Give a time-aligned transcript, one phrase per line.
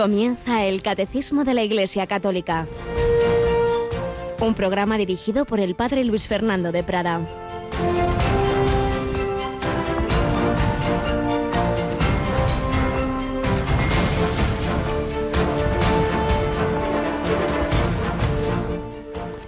[0.00, 2.66] Comienza el Catecismo de la Iglesia Católica,
[4.40, 7.20] un programa dirigido por el Padre Luis Fernando de Prada.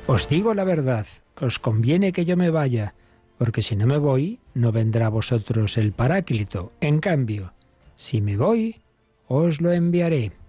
[0.06, 1.06] Os digo la verdad,
[1.40, 2.92] os conviene que yo me vaya,
[3.38, 6.72] porque si no me voy, no vendrá a vosotros el Paráclito.
[6.82, 7.54] En cambio,
[7.94, 8.82] si me voy,
[9.28, 10.41] os lo enviaré.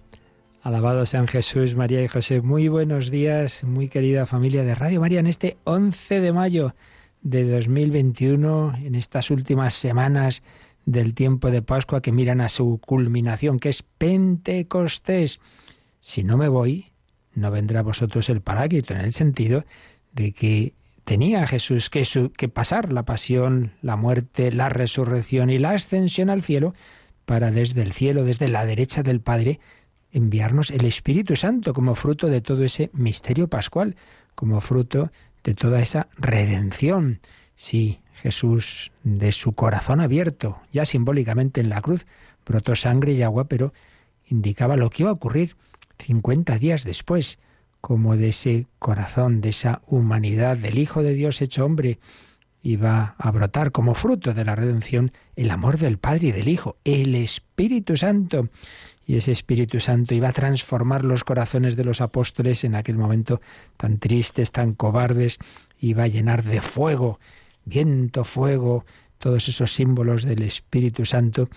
[0.63, 2.39] Alabado sean Jesús, María y José.
[2.39, 6.73] Muy buenos días, muy querida familia de Radio María, en este 11 de mayo
[7.21, 10.41] de 2021, en estas últimas semanas
[10.85, 15.41] del tiempo de Pascua que miran a su culminación, que es Pentecostés.
[15.99, 16.93] Si no me voy,
[17.33, 19.65] no vendrá a vosotros el Paráclito, en el sentido
[20.13, 26.29] de que tenía Jesús que pasar la pasión, la muerte, la resurrección y la ascensión
[26.29, 26.73] al cielo
[27.25, 29.59] para desde el cielo, desde la derecha del Padre,
[30.13, 33.97] enviarnos el Espíritu Santo como fruto de todo ese misterio pascual,
[34.35, 35.11] como fruto
[35.43, 37.19] de toda esa redención.
[37.55, 42.05] Sí, Jesús, de su corazón abierto, ya simbólicamente en la cruz,
[42.45, 43.73] brotó sangre y agua, pero
[44.25, 45.55] indicaba lo que iba a ocurrir
[45.99, 47.39] 50 días después,
[47.81, 51.99] como de ese corazón, de esa humanidad del Hijo de Dios hecho hombre,
[52.61, 56.77] iba a brotar como fruto de la redención el amor del Padre y del Hijo,
[56.85, 58.47] el Espíritu Santo.
[59.05, 63.41] Y ese Espíritu Santo iba a transformar los corazones de los apóstoles en aquel momento
[63.77, 65.39] tan tristes, tan cobardes,
[65.79, 67.19] iba a llenar de fuego,
[67.65, 68.85] viento, fuego,
[69.23, 71.47] todos esos símbolos del Espíritu Santo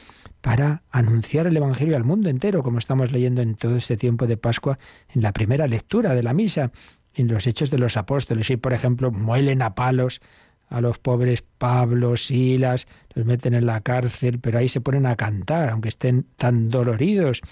[0.40, 4.36] para anunciar el Evangelio al mundo entero, como estamos leyendo en todo este tiempo de
[4.36, 4.78] Pascua,
[5.12, 6.70] en la primera lectura de la misa,
[7.12, 8.50] en los hechos de los apóstoles.
[8.50, 10.20] Y, por ejemplo, muelen a palos
[10.68, 15.16] a los pobres Pablo, Silas, los meten en la cárcel, pero ahí se ponen a
[15.16, 17.42] cantar, aunque estén tan doloridos.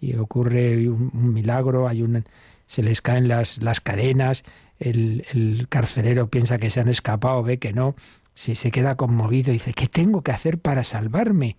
[0.00, 2.24] Y ocurre un, milagro, hay un,
[2.66, 4.44] se les caen las, las cadenas,
[4.78, 7.94] el, el, carcelero piensa que se han escapado, ve que no,
[8.34, 11.56] si se queda conmovido y dice, ¿qué tengo que hacer para salvarme?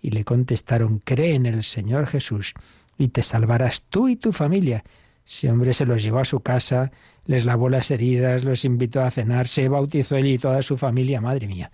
[0.00, 2.54] Y le contestaron, cree en el Señor Jesús
[2.98, 4.84] y te salvarás tú y tu familia.
[5.26, 6.90] Ese hombre se los llevó a su casa,
[7.28, 11.20] les lavó las heridas, los invitó a cenar, se bautizó él y toda su familia.
[11.20, 11.70] Madre mía,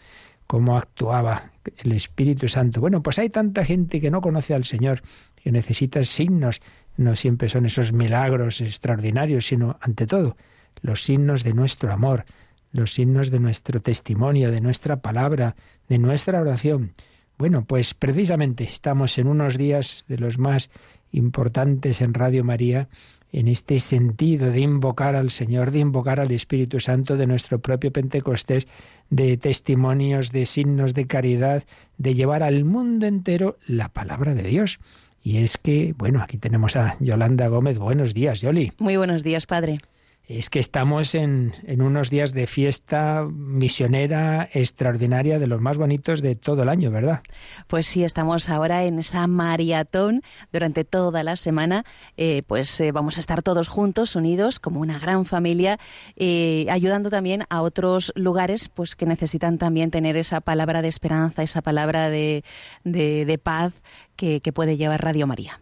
[0.49, 2.81] cómo actuaba el Espíritu Santo.
[2.81, 5.03] Bueno, pues hay tanta gente que no conoce al Señor,
[5.37, 6.61] que necesita signos.
[6.97, 10.37] No siempre son esos milagros extraordinarios, sino, ante todo,
[10.83, 12.25] los signos de nuestro amor,
[12.73, 15.55] los signos de nuestro testimonio, de nuestra palabra,
[15.89, 16.95] de nuestra oración.
[17.39, 20.71] Bueno, pues precisamente estamos en unos días de los más
[21.13, 22.89] importantes en Radio María
[23.35, 27.93] en este sentido de invocar al Señor, de invocar al Espíritu Santo de nuestro propio
[27.93, 28.69] Pentecostés,
[29.11, 31.65] de testimonios, de signos de caridad,
[31.99, 34.79] de llevar al mundo entero la palabra de Dios.
[35.23, 37.79] Y es que, bueno, aquí tenemos a Yolanda Gómez.
[37.79, 38.73] Buenos días, Yoli.
[38.79, 39.79] Muy buenos días, padre
[40.27, 46.23] es que estamos en, en, unos días de fiesta misionera extraordinaria de los más bonitos
[46.23, 47.21] de todo el año, ¿verdad?
[47.67, 51.85] Pues sí, estamos ahora en esa maratón durante toda la semana.
[52.17, 55.79] Eh, pues eh, vamos a estar todos juntos, unidos, como una gran familia,
[56.17, 61.43] eh, ayudando también a otros lugares pues que necesitan también tener esa palabra de esperanza,
[61.43, 62.45] esa palabra de,
[62.83, 63.83] de, de paz
[64.17, 65.61] que, que puede llevar Radio María.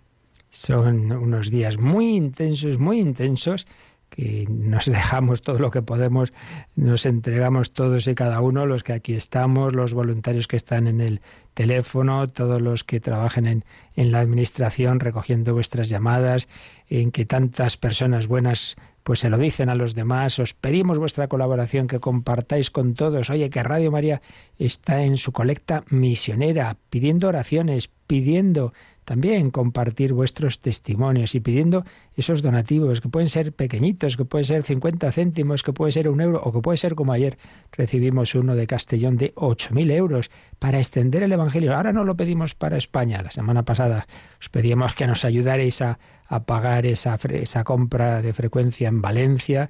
[0.51, 3.67] Son unos días muy intensos, muy intensos
[4.15, 6.33] que nos dejamos todo lo que podemos,
[6.77, 11.01] nos entregamos todos y cada uno, los que aquí estamos, los voluntarios que están en
[11.01, 11.21] el
[11.55, 13.65] teléfono, todos los que trabajen en,
[13.97, 16.49] en la administración recogiendo vuestras llamadas,
[16.89, 21.27] en que tantas personas buenas pues se lo dicen a los demás, os pedimos vuestra
[21.27, 23.31] colaboración, que compartáis con todos.
[23.31, 24.23] Oye, que Radio María
[24.59, 28.73] está en su colecta misionera, pidiendo oraciones, pidiendo
[29.05, 31.85] también compartir vuestros testimonios y pidiendo
[32.17, 36.21] esos donativos, que pueden ser pequeñitos, que pueden ser 50 céntimos, que puede ser un
[36.21, 37.39] euro, o que puede ser como ayer
[37.73, 41.75] recibimos uno de Castellón de 8.000 euros para extender el Evangelio.
[41.75, 43.23] Ahora no lo pedimos para España.
[43.23, 44.07] La semana pasada
[44.41, 49.69] os pedíamos que nos ayudarais a, a pagar esa, esa compra de frecuencia en Valencia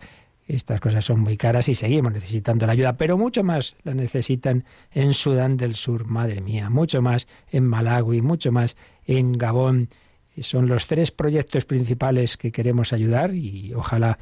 [0.48, 4.64] estas cosas son muy caras y seguimos necesitando la ayuda, pero mucho más la necesitan
[4.90, 8.76] en Sudán del Sur, madre mía, mucho más en Malawi, mucho más
[9.06, 9.88] en Gabón.
[10.40, 14.18] Son los tres proyectos principales que queremos ayudar y ojalá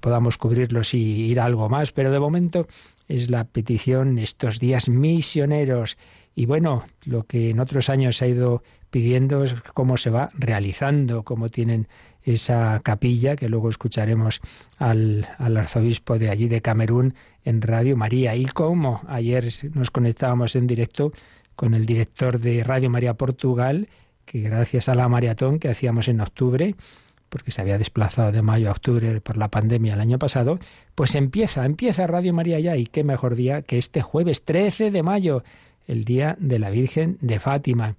[0.00, 2.66] podamos cubrirlos y ir a algo más, pero de momento
[3.08, 5.96] es la petición estos días misioneros.
[6.34, 10.30] Y bueno, lo que en otros años se ha ido pidiendo es cómo se va
[10.34, 11.88] realizando, cómo tienen
[12.24, 14.40] esa capilla, que luego escucharemos
[14.78, 17.14] al, al, arzobispo de allí de Camerún
[17.44, 18.36] en Radio María.
[18.36, 21.12] Y cómo ayer nos conectábamos en directo
[21.56, 23.88] con el director de Radio María Portugal,
[24.24, 26.74] que gracias a la maratón que hacíamos en octubre,
[27.28, 30.58] porque se había desplazado de mayo a octubre por la pandemia el año pasado,
[30.94, 35.02] pues empieza, empieza Radio María ya y qué mejor día que este jueves 13 de
[35.02, 35.42] mayo,
[35.86, 37.96] el día de la Virgen de Fátima.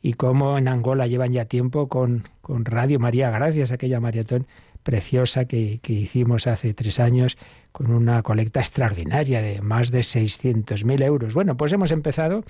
[0.00, 4.46] Y como en Angola llevan ya tiempo con, con Radio María, gracias a aquella maratón
[4.84, 7.36] preciosa que, que, hicimos hace tres años
[7.76, 11.34] con una colecta extraordinaria de más de 600.000 euros.
[11.34, 12.42] Bueno, pues hemos empezado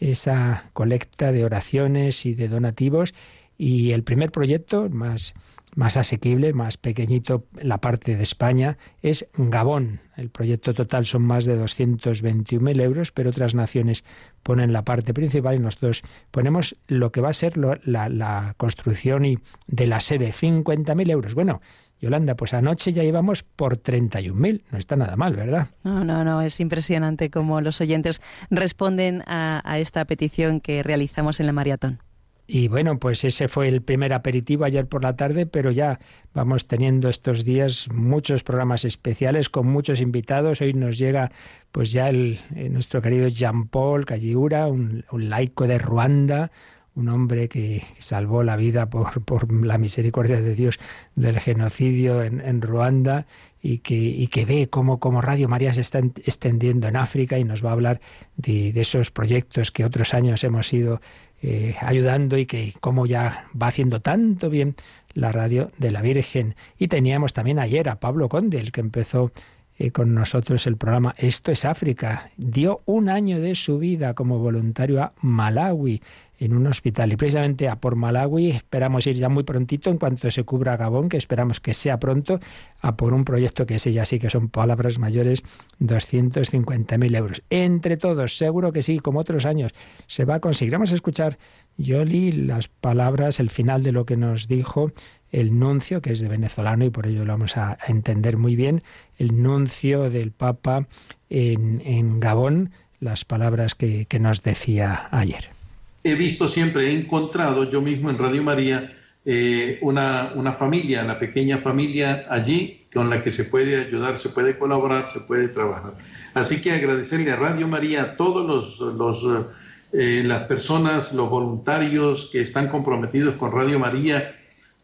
[0.00, 3.14] esa colecta de oraciones y de donativos
[3.56, 5.34] y el primer proyecto más
[5.74, 10.00] más asequible, más pequeñito, la parte de España, es Gabón.
[10.16, 14.04] El proyecto total son más de 221.000 euros, pero otras naciones
[14.42, 19.24] ponen la parte principal y nosotros ponemos lo que va a ser la, la, construcción
[19.24, 21.34] y de la sede, 50.000 euros.
[21.34, 21.62] Bueno,
[22.02, 24.64] Yolanda, pues anoche ya íbamos por 31.000.
[24.70, 25.68] No está nada mal, ¿verdad?
[25.84, 26.42] No, no, no.
[26.42, 28.20] Es impresionante cómo los oyentes
[28.50, 32.00] responden a, a esta petición que realizamos en la maratón.
[32.46, 36.00] Y bueno, pues ese fue el primer aperitivo ayer por la tarde, pero ya
[36.34, 40.60] vamos teniendo estos días muchos programas especiales con muchos invitados.
[40.60, 41.30] Hoy nos llega
[41.70, 46.50] pues ya el, eh, nuestro querido Jean-Paul Calliura, un, laico de Ruanda,
[46.94, 50.78] un hombre que salvó la vida por, por la misericordia de Dios
[51.14, 53.26] del genocidio en, Ruanda
[53.62, 57.44] y que, y que ve cómo, cómo, Radio María se está extendiendo en África y
[57.44, 58.00] nos va a hablar
[58.36, 61.00] de, de esos proyectos que otros años hemos ido
[61.44, 64.76] eh, ayudando y que como ya va haciendo tanto bien
[65.14, 66.54] la radio de la Virgen.
[66.78, 69.32] Y teníamos también ayer a Pablo Conde, el que empezó
[69.78, 72.30] eh, con nosotros el programa Esto es África.
[72.36, 76.00] Dio un año de su vida como voluntario a Malawi
[76.44, 77.12] en un hospital.
[77.12, 81.08] Y precisamente a por Malawi esperamos ir ya muy prontito, en cuanto se cubra Gabón,
[81.08, 82.40] que esperamos que sea pronto,
[82.80, 85.42] a por un proyecto que ese ya sí que son palabras mayores,
[85.80, 87.42] 250.000 euros.
[87.48, 89.72] Entre todos, seguro que sí, como otros años,
[90.06, 90.72] se va a conseguir.
[90.72, 91.38] Vamos a escuchar,
[91.76, 94.90] Yoli, las palabras, el final de lo que nos dijo
[95.30, 98.82] el nuncio, que es de venezolano y por ello lo vamos a entender muy bien,
[99.16, 100.88] el nuncio del Papa
[101.30, 105.61] en, en Gabón, las palabras que, que nos decía ayer
[106.04, 111.18] he visto siempre, he encontrado yo mismo en Radio María eh, una, una, familia, una
[111.18, 115.94] pequeña familia allí con la que se puede ayudar, se puede colaborar, se puede trabajar.
[116.34, 119.46] Así que agradecerle a Radio María, a todos los, los
[119.92, 124.34] eh, las personas, los voluntarios que están comprometidos con Radio María,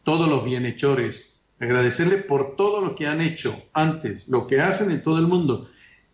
[0.05, 5.03] todos los bienhechores, agradecerle por todo lo que han hecho antes, lo que hacen en
[5.03, 5.67] todo el mundo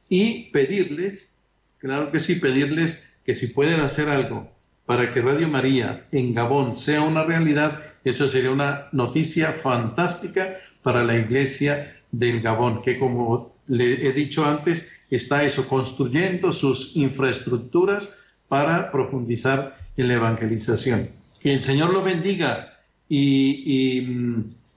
[0.09, 1.37] y pedirles,
[1.79, 4.54] claro que sí, pedirles que si pueden hacer algo
[4.87, 11.03] para que Radio María en Gabón sea una realidad, eso sería una noticia fantástica para
[11.03, 18.17] la iglesia del Gabón, que como le he dicho antes, está eso, construyendo sus infraestructuras
[18.49, 21.09] para profundizar en la evangelización.
[21.41, 22.79] Que el Señor lo bendiga
[23.09, 24.05] y,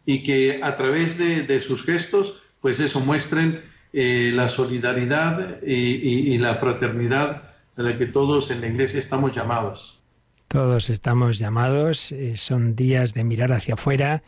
[0.06, 3.62] que a través de, sus gestos, pues eso, muestren
[3.94, 9.36] eh, la solidaridad y, y la fraternidad a la que todos en la iglesia estamos
[9.36, 9.97] llamados.
[10.48, 14.24] Todos estamos llamados, eh, son días de mirar hacia afuera,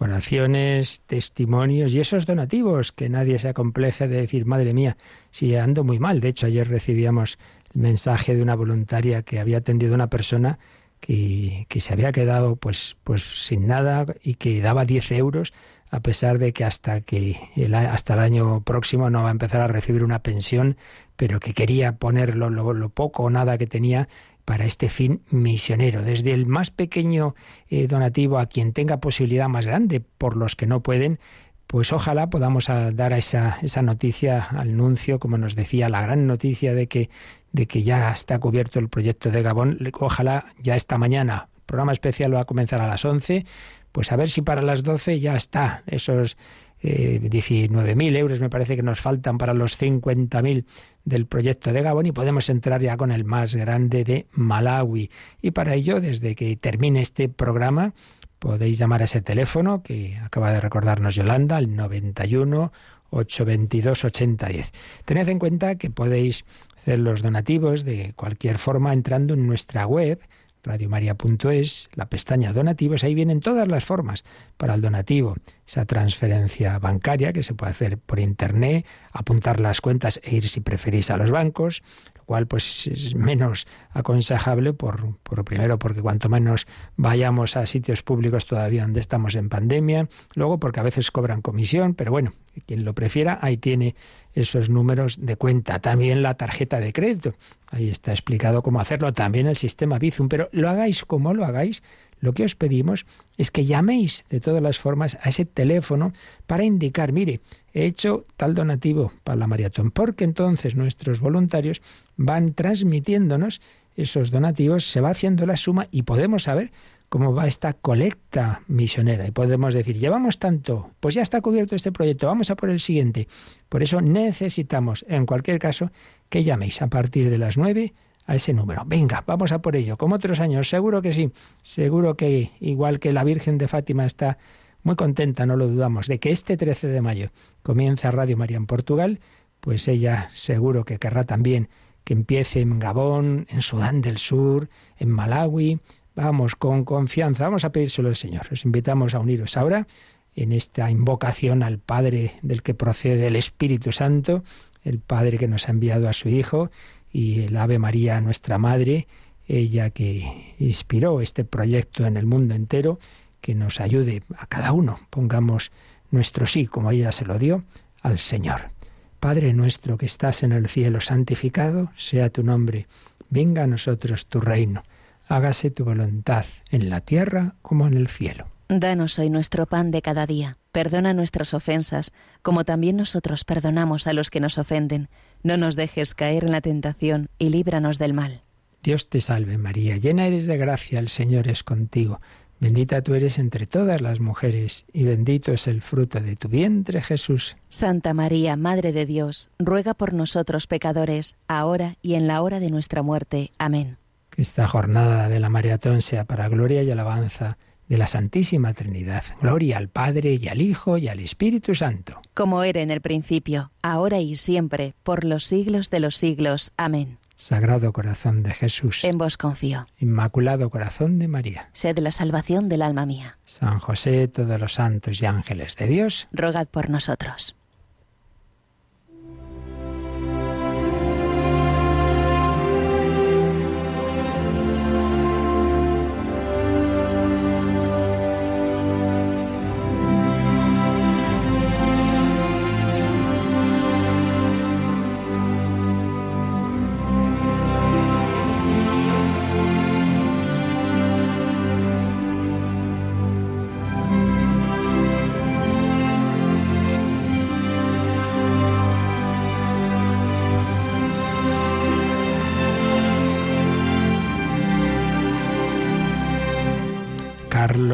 [0.00, 4.96] oraciones, testimonios y esos donativos, que nadie se acompleje de decir, madre mía,
[5.30, 6.20] si ando muy mal.
[6.20, 7.38] De hecho, ayer recibíamos
[7.74, 10.58] el mensaje de una voluntaria que había atendido a una persona
[11.00, 15.52] que, se había quedado pues, pues sin nada y que daba 10 euros
[15.90, 19.60] a pesar de que hasta que el, hasta el año próximo no va a empezar
[19.60, 20.76] a recibir una pensión,
[21.16, 24.08] pero que quería ponerlo lo, poco o nada que tenía
[24.44, 27.34] para este fin misionero, desde el más pequeño
[27.68, 31.18] eh, donativo a quien tenga posibilidad más grande, por los que no pueden,
[31.66, 36.74] pues ojalá podamos dar esa, esa noticia al nuncio, como nos decía, la gran noticia
[36.74, 37.10] de que,
[37.52, 39.78] de que ya está cubierto el proyecto de Gabón.
[39.98, 41.48] Ojalá ya esta mañana.
[41.56, 43.44] El programa especial va a comenzar a las 11.
[43.92, 45.82] Pues a ver si para las 12 ya está.
[45.86, 46.36] Esos
[46.80, 50.64] eh, 19.000 euros me parece que nos faltan para los 50.000
[51.04, 55.10] del proyecto de Gabón y podemos entrar ya con el más grande de Malawi.
[55.42, 57.94] Y para ello, desde que termine este programa,
[58.40, 62.72] Podéis llamar a ese teléfono que acaba de recordarnos Yolanda, al 91
[63.10, 64.72] 822 8010.
[65.04, 66.46] Tened en cuenta que podéis
[66.80, 70.20] hacer los donativos de cualquier forma entrando en nuestra web
[70.62, 74.24] radiomaria.es, la pestaña donativos, ahí vienen todas las formas
[74.56, 80.20] para el donativo, esa transferencia bancaria que se puede hacer por internet, apuntar las cuentas
[80.22, 81.82] e ir si preferís a los bancos,
[82.30, 88.46] cual pues es menos aconsejable por, por primero porque cuanto menos vayamos a sitios públicos
[88.46, 92.32] todavía donde estamos en pandemia, luego porque a veces cobran comisión, pero bueno,
[92.66, 93.96] quien lo prefiera, ahí tiene
[94.32, 95.80] esos números de cuenta.
[95.80, 97.34] También la tarjeta de crédito.
[97.66, 99.12] Ahí está explicado cómo hacerlo.
[99.12, 100.28] También el sistema Bizum.
[100.28, 101.82] Pero lo hagáis como lo hagáis,
[102.20, 106.12] lo que os pedimos es que llaméis de todas las formas a ese teléfono
[106.46, 107.40] para indicar, mire,
[107.72, 111.82] he hecho tal donativo para la maratón, porque entonces nuestros voluntarios
[112.16, 113.60] van transmitiéndonos
[113.96, 116.70] esos donativos, se va haciendo la suma y podemos saber
[117.08, 119.26] cómo va esta colecta misionera.
[119.26, 122.80] Y podemos decir, llevamos tanto, pues ya está cubierto este proyecto, vamos a por el
[122.80, 123.26] siguiente.
[123.68, 125.90] Por eso necesitamos, en cualquier caso,
[126.28, 127.92] que llaméis a partir de las nueve
[128.26, 128.84] a ese número.
[128.86, 129.96] Venga, vamos a por ello.
[129.96, 131.32] Como otros años, seguro que sí.
[131.62, 134.38] Seguro que igual que la Virgen de Fátima está
[134.82, 137.30] muy contenta, no lo dudamos, de que este 13 de mayo
[137.62, 139.20] comience Radio María en Portugal,
[139.60, 141.68] pues ella seguro que querrá también
[142.04, 145.80] que empiece en Gabón, en Sudán del Sur, en Malawi.
[146.16, 148.48] Vamos, con confianza, vamos a pedírselo al Señor.
[148.50, 149.86] Os invitamos a uniros ahora
[150.34, 154.44] en esta invocación al Padre del que procede el Espíritu Santo,
[154.82, 156.70] el Padre que nos ha enviado a su Hijo
[157.12, 159.06] y el Ave María, nuestra Madre,
[159.46, 162.98] ella que inspiró este proyecto en el mundo entero,
[163.40, 165.00] que nos ayude a cada uno.
[165.10, 165.72] Pongamos
[166.10, 167.64] nuestro sí, como ella se lo dio,
[168.02, 168.70] al Señor.
[169.18, 172.86] Padre nuestro que estás en el cielo, santificado sea tu nombre.
[173.28, 174.82] Venga a nosotros tu reino.
[175.28, 178.46] Hágase tu voluntad en la tierra como en el cielo.
[178.68, 180.56] Danos hoy nuestro pan de cada día.
[180.72, 182.12] Perdona nuestras ofensas,
[182.42, 185.08] como también nosotros perdonamos a los que nos ofenden.
[185.42, 188.42] No nos dejes caer en la tentación y líbranos del mal.
[188.82, 192.20] Dios te salve María, llena eres de gracia, el Señor es contigo.
[192.60, 197.00] Bendita tú eres entre todas las mujeres, y bendito es el fruto de tu vientre,
[197.00, 197.56] Jesús.
[197.70, 202.68] Santa María, Madre de Dios, ruega por nosotros pecadores, ahora y en la hora de
[202.68, 203.50] nuestra muerte.
[203.56, 203.96] Amén.
[204.28, 207.56] Que esta jornada de la maratón sea para gloria y alabanza
[207.90, 209.24] de la Santísima Trinidad.
[209.42, 212.22] Gloria al Padre y al Hijo y al Espíritu Santo.
[212.32, 216.72] Como era en el principio, ahora y siempre, por los siglos de los siglos.
[216.76, 217.18] Amén.
[217.34, 219.02] Sagrado Corazón de Jesús.
[219.02, 219.86] En vos confío.
[219.98, 221.70] Inmaculado Corazón de María.
[221.72, 223.38] Sed la salvación del alma mía.
[223.44, 226.28] San José, todos los santos y ángeles de Dios.
[226.32, 227.56] Rogad por nosotros.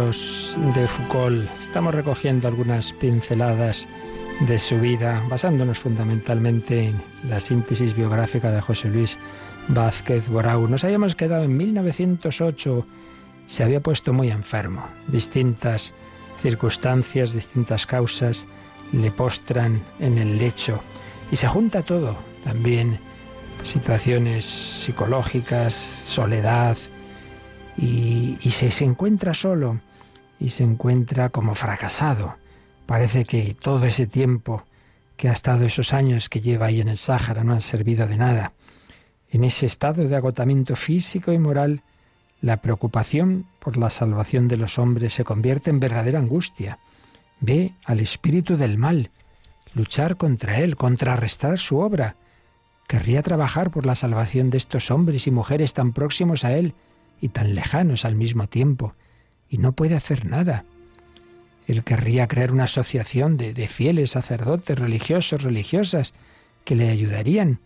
[0.07, 1.51] De Foucault.
[1.59, 3.89] Estamos recogiendo algunas pinceladas
[4.39, 9.19] de su vida, basándonos fundamentalmente en la síntesis biográfica de José Luis
[9.67, 10.69] Vázquez Borau.
[10.69, 12.87] Nos habíamos quedado en 1908,
[13.49, 14.87] se había puesto muy enfermo.
[15.09, 15.93] Distintas
[16.41, 18.47] circunstancias, distintas causas
[18.93, 20.81] le postran en el lecho
[21.33, 23.01] y se junta todo, también
[23.65, 26.77] situaciones psicológicas, soledad,
[27.77, 29.81] y, se, se encuentra solo
[30.39, 32.37] y se encuentra como fracasado.
[32.87, 34.65] Parece que todo ese tiempo
[35.17, 38.17] que ha estado esos años que lleva ahí en el Sáhara no han servido de
[38.17, 38.53] nada.
[39.31, 41.83] En ese estado de agotamiento físico y moral,
[42.41, 46.79] la preocupación por la salvación de los hombres se convierte en verdadera angustia.
[47.41, 49.11] Ve al espíritu del mal,
[49.75, 52.17] luchar contra él, contrarrestar su obra.
[52.87, 56.75] Querría trabajar por la salvación de estos hombres y mujeres tan próximos a él
[57.21, 58.95] y tan lejanos al mismo tiempo
[59.49, 60.65] y no puede hacer nada.
[61.67, 66.15] Él querría crear una asociación de, de fieles sacerdotes, religiosos, religiosas,
[66.65, 67.61] que le ayudarían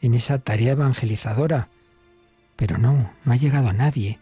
[0.00, 1.68] en esa tarea evangelizadora.
[2.56, 4.18] Pero no, no ha llegado nadie.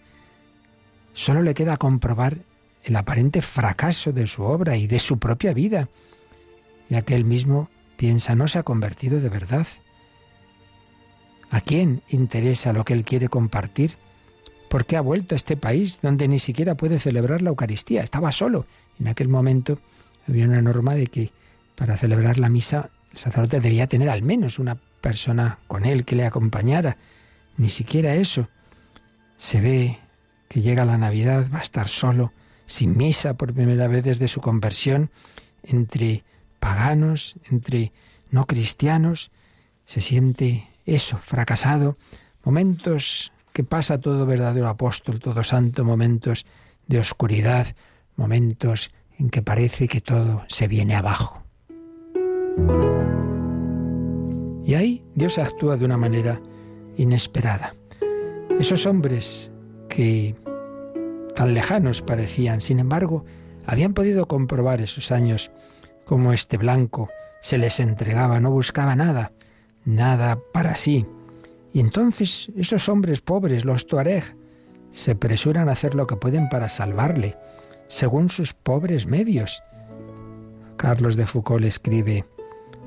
[1.12, 2.38] Solo le queda comprobar
[2.82, 5.88] el aparente fracaso de su obra y de su propia vida,
[6.88, 9.66] ya que él mismo piensa no se ha convertido de verdad.
[11.50, 13.96] ¿A quién interesa lo que él quiere compartir?
[14.70, 18.04] ¿Por qué ha vuelto a este país donde ni siquiera puede celebrar la Eucaristía?
[18.04, 18.66] Estaba solo.
[19.00, 19.80] En aquel momento
[20.28, 21.32] había una norma de que
[21.74, 26.14] para celebrar la misa el sacerdote debía tener al menos una persona con él que
[26.14, 26.98] le acompañara.
[27.56, 28.48] Ni siquiera eso.
[29.38, 29.98] Se ve
[30.48, 32.32] que llega la Navidad, va a estar solo,
[32.66, 35.10] sin misa por primera vez desde su conversión,
[35.64, 36.22] entre
[36.60, 37.92] paganos, entre
[38.30, 39.32] no cristianos,
[39.84, 41.96] se siente eso, fracasado,
[42.44, 46.46] momentos que pasa todo verdadero apóstol, todo santo, momentos
[46.86, 47.74] de oscuridad,
[48.16, 51.42] momentos en que parece que todo se viene abajo.
[54.64, 56.40] Y ahí Dios actúa de una manera
[56.96, 57.74] inesperada.
[58.58, 59.50] Esos hombres
[59.88, 60.36] que
[61.34, 63.24] tan lejanos parecían, sin embargo,
[63.66, 65.50] habían podido comprobar esos años
[66.04, 67.08] cómo este blanco
[67.40, 69.32] se les entregaba, no buscaba nada,
[69.84, 71.06] nada para sí.
[71.72, 74.36] Y entonces esos hombres pobres, los tuareg,
[74.90, 77.36] se presuran a hacer lo que pueden para salvarle,
[77.88, 79.62] según sus pobres medios.
[80.76, 82.24] Carlos de Foucault escribe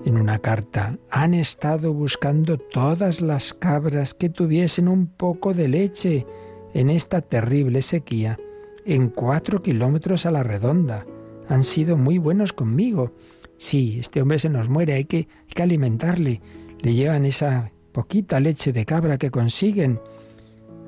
[0.05, 6.25] en una carta, han estado buscando todas las cabras que tuviesen un poco de leche
[6.73, 8.37] en esta terrible sequía,
[8.85, 11.05] en cuatro kilómetros a la redonda.
[11.47, 13.13] Han sido muy buenos conmigo.
[13.57, 16.41] Sí, este hombre se nos muere, hay que, hay que alimentarle.
[16.79, 20.01] Le llevan esa poquita leche de cabra que consiguen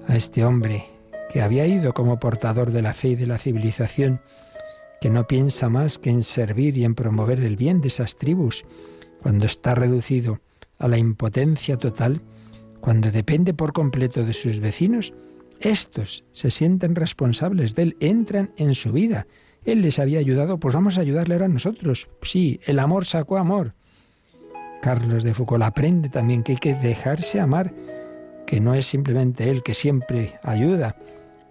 [0.08, 0.90] a este hombre
[1.32, 4.22] que había ido como portador de la fe y de la civilización,
[5.00, 8.66] que no piensa más que en servir y en promover el bien de esas tribus,
[9.22, 10.40] cuando está reducido
[10.78, 12.22] a la impotencia total,
[12.82, 15.14] cuando depende por completo de sus vecinos,
[15.60, 19.26] estos se sienten responsables de él, entran en su vida.
[19.64, 22.08] Él les había ayudado, pues vamos a ayudarle ahora a nosotros.
[22.22, 23.74] Sí, el amor sacó amor.
[24.82, 27.74] Carlos de Foucault aprende también que hay que dejarse amar,
[28.46, 30.96] que no es simplemente Él que siempre ayuda,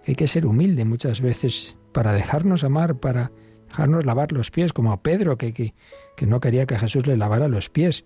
[0.03, 3.31] que hay que ser humilde muchas veces para dejarnos amar, para
[3.67, 5.73] dejarnos lavar los pies, como a Pedro, que, que,
[6.15, 8.05] que no quería que Jesús le lavara los pies.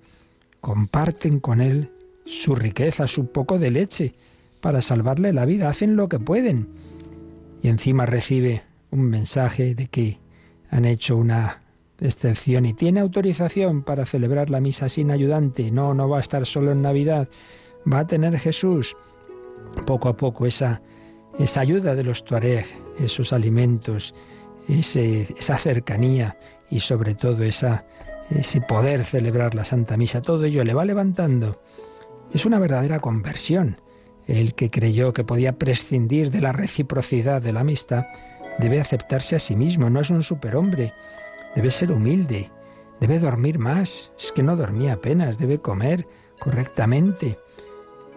[0.62, 1.92] Comparten con Él
[2.26, 4.14] su riqueza, su poco de leche,
[4.62, 6.68] para salvarle la vida, hacen lo que pueden.
[7.62, 10.20] Y encima recibe un mensaje de que
[10.70, 11.62] han hecho una
[12.02, 15.72] excepción y tiene autorización para celebrar la misa sin ayudante.
[15.72, 17.28] No, no va a estar solo en Navidad.
[17.92, 18.96] Va a tener Jesús
[19.86, 20.82] poco a poco esa,
[21.38, 22.66] esa ayuda de los tuareg,
[23.00, 24.14] esos alimentos,
[24.68, 26.38] esa cercanía
[26.70, 27.86] y sobre todo esa,
[28.30, 30.22] ese poder celebrar la Santa Misa.
[30.22, 31.62] Todo ello le va levantando.
[32.34, 33.82] Es una verdadera conversión.
[34.28, 38.06] El que creyó que podía prescindir de la reciprocidad de la amistad
[38.60, 40.94] debe aceptarse a sí mismo, no es un superhombre
[41.56, 42.52] debe ser humilde,
[43.00, 46.08] debe dormir más, es que no dormía apenas, debe comer
[46.40, 47.40] correctamente.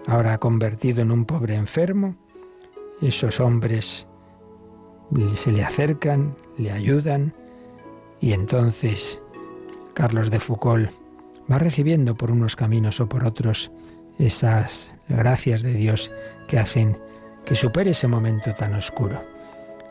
[0.06, 2.16] Ahora convertido en un pobre enfermo,
[3.00, 4.06] esos hombres
[5.34, 7.34] se le acercan, le ayudan
[8.20, 9.20] y entonces
[9.94, 10.90] Carlos de Foucault
[11.50, 13.70] va recibiendo por unos caminos o por otros
[14.18, 16.10] esas gracias de Dios
[16.48, 16.98] que hacen
[17.44, 19.22] que supere ese momento tan oscuro.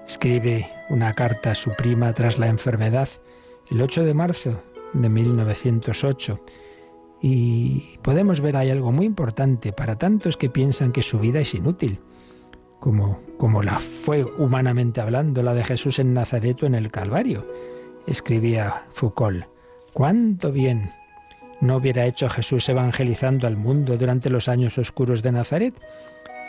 [0.07, 3.09] Escribe una carta a su prima tras la enfermedad
[3.71, 4.61] el 8 de marzo
[4.93, 6.41] de 1908.
[7.21, 11.55] Y podemos ver ahí algo muy importante para tantos que piensan que su vida es
[11.55, 11.99] inútil,
[12.79, 17.47] como, como la fue humanamente hablando la de Jesús en Nazaret o en el Calvario.
[18.07, 19.45] Escribía Foucault,
[19.93, 20.91] cuánto bien
[21.61, 25.79] no hubiera hecho Jesús evangelizando al mundo durante los años oscuros de Nazaret,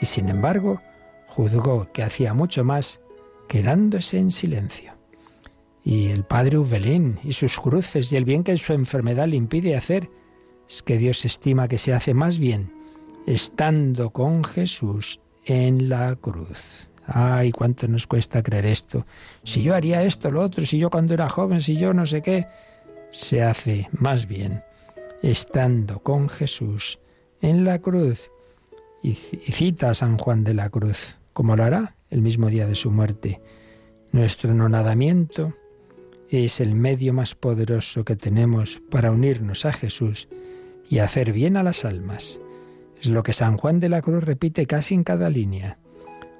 [0.00, 0.80] y sin embargo
[1.28, 3.00] juzgó que hacía mucho más
[3.46, 4.91] quedándose en silencio
[5.84, 9.76] y el padre Ubelín y sus cruces y el bien que su enfermedad le impide
[9.76, 10.10] hacer,
[10.68, 12.72] es que Dios estima que se hace más bien
[13.26, 16.88] estando con Jesús en la cruz.
[17.06, 19.06] Ay, cuánto nos cuesta creer esto.
[19.44, 22.22] Si yo haría esto, lo otro, si yo cuando era joven, si yo no sé
[22.22, 22.46] qué,
[23.10, 24.62] se hace más bien
[25.22, 26.98] estando con Jesús
[27.40, 28.30] en la cruz.
[29.02, 32.76] Y cita a San Juan de la Cruz, como lo hará el mismo día de
[32.76, 33.40] su muerte.
[34.12, 35.54] Nuestro nonadamiento
[36.32, 40.28] es el medio más poderoso que tenemos para unirnos a Jesús
[40.88, 42.40] y hacer bien a las almas.
[42.98, 45.76] Es lo que San Juan de la Cruz repite casi en cada línea.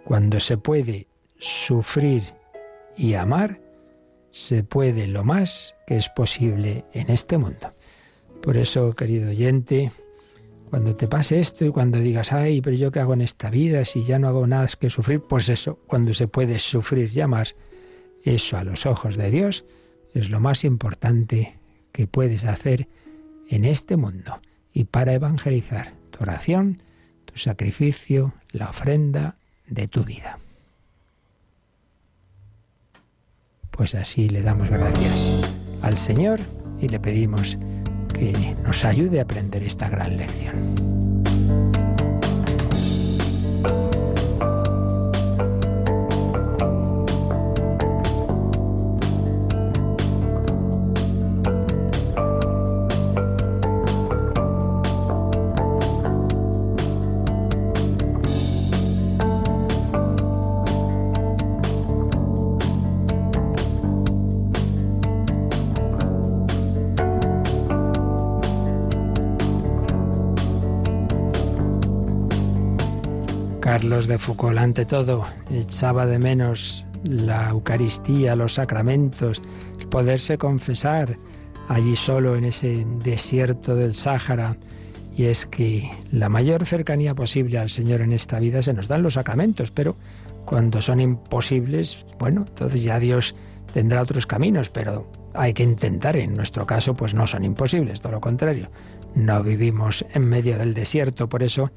[0.05, 2.23] Cuando se puede sufrir
[2.97, 3.61] y amar,
[4.31, 7.75] se puede lo más que es posible en este mundo.
[8.43, 9.93] Por eso, querido oyente,
[10.71, 13.85] cuando te pase esto y cuando digas, ay, pero yo qué hago en esta vida
[13.85, 17.57] si ya no hago nada que sufrir, pues eso, cuando se puede sufrir ya más,
[18.23, 19.67] eso a los ojos de Dios
[20.15, 21.59] es lo más importante
[21.93, 22.89] que puedes hacer
[23.49, 24.41] en este mundo.
[24.73, 26.79] Y para evangelizar, tu oración,
[27.25, 30.39] tu sacrificio, la ofrenda de tu vida.
[33.71, 35.43] Pues así le damos gracias
[35.81, 36.41] al Señor
[36.81, 37.59] y le pedimos
[38.15, 40.92] que nos ayude a aprender esta gran lección.
[73.83, 79.43] Carlos de Foucault, ante todo, echaba de menos la Eucaristía, los sacramentos,
[79.81, 81.19] el poderse confesar
[81.67, 84.57] allí solo en ese desierto del Sáhara.
[85.17, 89.03] Y es que la mayor cercanía posible al Señor en esta vida se nos dan
[89.03, 89.97] los sacramentos, pero
[90.45, 93.35] cuando son imposibles, bueno, entonces ya Dios
[93.75, 96.15] tendrá otros caminos, pero hay que intentar.
[96.15, 98.71] En nuestro caso, pues no son imposibles, todo lo contrario.
[99.17, 101.73] No vivimos en medio del desierto, por eso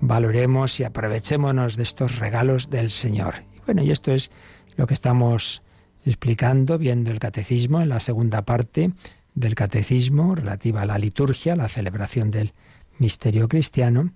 [0.00, 3.42] valoremos y aprovechémonos de estos regalos del Señor.
[3.66, 4.30] Bueno, y esto es
[4.76, 5.62] lo que estamos
[6.04, 8.92] explicando, viendo el catecismo en la segunda parte
[9.34, 12.52] del catecismo relativa a la liturgia, la celebración del
[12.98, 14.10] misterio cristiano.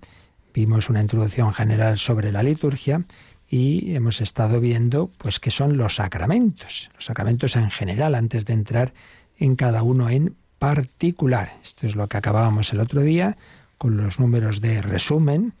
[0.53, 3.05] Vimos una introducción general sobre la liturgia
[3.47, 8.53] y hemos estado viendo pues qué son los sacramentos, los sacramentos en general antes de
[8.53, 8.93] entrar
[9.37, 11.57] en cada uno en particular.
[11.61, 13.37] Esto es lo que acabábamos el otro día
[13.77, 15.53] con los números de resumen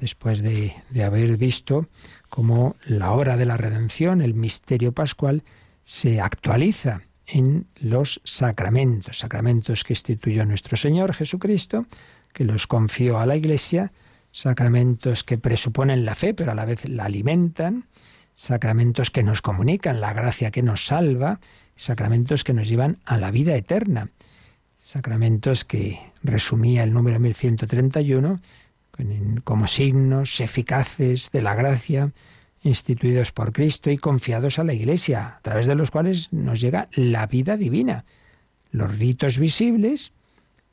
[0.00, 1.86] después de, haber visto
[2.28, 5.44] cómo la obra de la redención, el misterio pascual,
[5.84, 11.86] se actualiza en los sacramentos, sacramentos que instituyó nuestro Señor Jesucristo,
[12.32, 13.92] que los confió a la Iglesia,
[14.32, 17.86] sacramentos que presuponen la fe, pero a la vez la alimentan,
[18.34, 21.40] sacramentos que nos comunican la gracia que nos salva,
[21.76, 24.10] sacramentos que nos llevan a la vida eterna,
[24.78, 28.40] sacramentos que resumía el número 1131
[29.44, 32.12] como signos eficaces de la gracia
[32.62, 36.88] instituidos por Cristo y confiados a la Iglesia, a través de los cuales nos llega
[36.92, 38.04] la vida divina.
[38.70, 40.12] Los ritos visibles,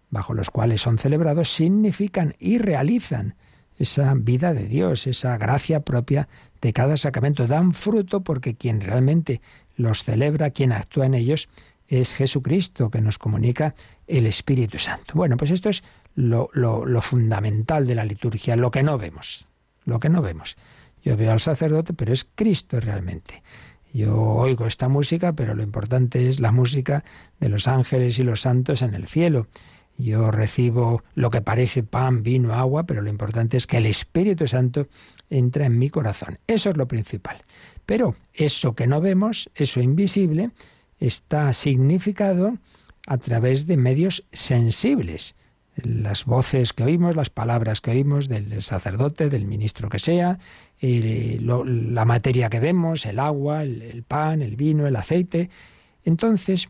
[0.10, 3.36] bajo los cuales son celebrados, significan y realizan
[3.80, 6.28] esa vida de Dios, esa gracia propia
[6.62, 7.48] de cada sacramento.
[7.48, 9.42] Dan fruto porque quien realmente
[9.76, 11.48] los celebra, quien actúa en ellos,
[11.88, 13.76] es Jesucristo, que nos comunica
[14.08, 15.13] el Espíritu Santo.
[15.16, 15.84] Bueno, pues esto es
[16.17, 19.47] lo, lo, fundamental de la liturgia, lo que no vemos,
[19.86, 20.58] lo que no vemos.
[21.03, 23.43] Yo veo al sacerdote, pero es Cristo realmente.
[23.93, 27.03] Yo oigo esta música, pero lo importante es la música
[27.39, 29.47] de los ángeles y los santos en el cielo.
[29.95, 34.47] Yo recibo lo que parece pan, vino, agua, pero lo importante es que el Espíritu
[34.47, 34.88] Santo
[35.30, 36.39] entra en mi corazón.
[36.47, 37.43] Eso es lo principal.
[37.86, 40.49] Pero eso que no vemos, eso invisible,
[40.99, 42.58] está significado
[43.06, 45.36] a través de medios sensibles
[45.84, 50.40] las voces que oímos, las palabras que oímos del, sacerdote, del ministro que sea,
[50.82, 55.50] eh, la materia que vemos, el agua, el, pan, el vino, el aceite.
[56.04, 56.70] Entonces,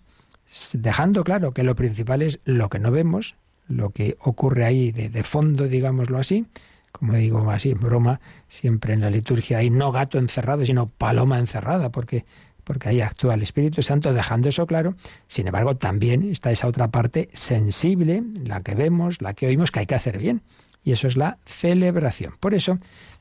[0.73, 3.35] dejando claro que lo principal es lo que no vemos,
[3.67, 6.45] lo que ocurre ahí de, de fondo, digámoslo así,
[6.91, 11.37] como digo así en broma, siempre en la liturgia hay no gato encerrado, sino paloma
[11.37, 12.25] encerrada, porque
[12.67, 14.95] porque ahí actúa el Espíritu Santo dejando eso claro.
[15.29, 19.79] Sin embargo, también está esa otra parte sensible, la que vemos, la que oímos, que
[19.79, 20.41] hay que hacer bien.
[20.83, 22.33] Y eso es la celebración.
[22.41, 22.77] Por eso,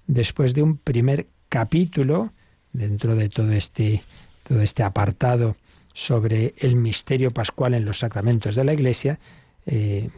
[0.08, 2.32] después de un primer capítulo,
[2.72, 4.02] dentro de todo este,
[4.42, 5.54] todo este apartado
[5.94, 9.20] sobre el misterio pascual en los sacramentos de la Iglesia,
[9.64, 10.10] eh,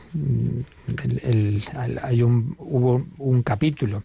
[2.02, 4.04] hay hubo un capítulo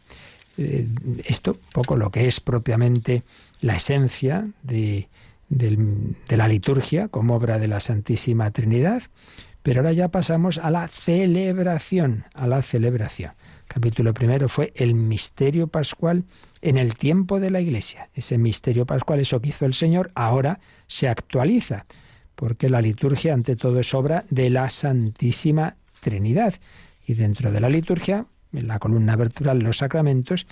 [0.58, 0.88] eh,
[1.26, 3.24] esto, poco lo que es propiamente
[3.62, 5.08] la esencia de,
[5.50, 9.04] de la liturgia como obra de la Santísima Trinidad.
[9.64, 13.32] Pero ahora ya pasamos a la celebración, a la celebración.
[13.68, 16.26] Capítulo primero fue el misterio pascual
[16.62, 18.10] en el tiempo de la Iglesia.
[18.14, 21.86] Ese misterio pascual, eso que hizo el Señor, ahora se actualiza,
[22.36, 26.54] porque la liturgia ante todo es obra de la Santísima Trinidad.
[27.08, 30.48] Y dentro de la liturgia en la columna vertebral los sacramentos,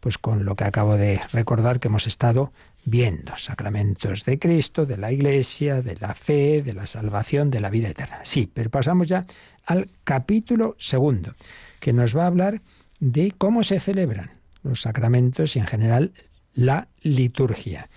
[0.00, 2.52] pues con lo que acabo de recordar que hemos estado
[2.84, 7.70] viendo, sacramentos de Cristo, de la Iglesia, de la fe, de la salvación, de la
[7.70, 8.20] vida eterna.
[8.24, 9.26] Sí, pero pasamos ya
[9.64, 11.34] al capítulo segundo,
[11.80, 12.60] que nos va a hablar
[13.00, 14.30] de cómo se celebran
[14.62, 16.12] los sacramentos y en general
[16.54, 17.88] la liturgia.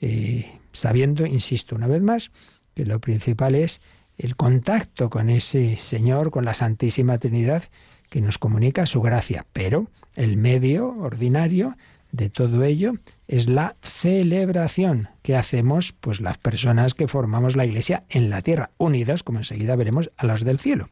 [0.00, 2.30] Eh, sabiendo, insisto una vez más,
[2.74, 3.80] que lo principal es
[4.18, 7.64] el contacto con ese Señor, con la Santísima Trinidad,
[8.12, 9.46] que nos comunica su gracia.
[9.54, 11.78] Pero el medio ordinario
[12.10, 12.92] de todo ello
[13.26, 18.68] es la celebración que hacemos pues las personas que formamos la iglesia en la tierra,
[18.76, 20.90] unidas, como enseguida veremos, a las del cielo.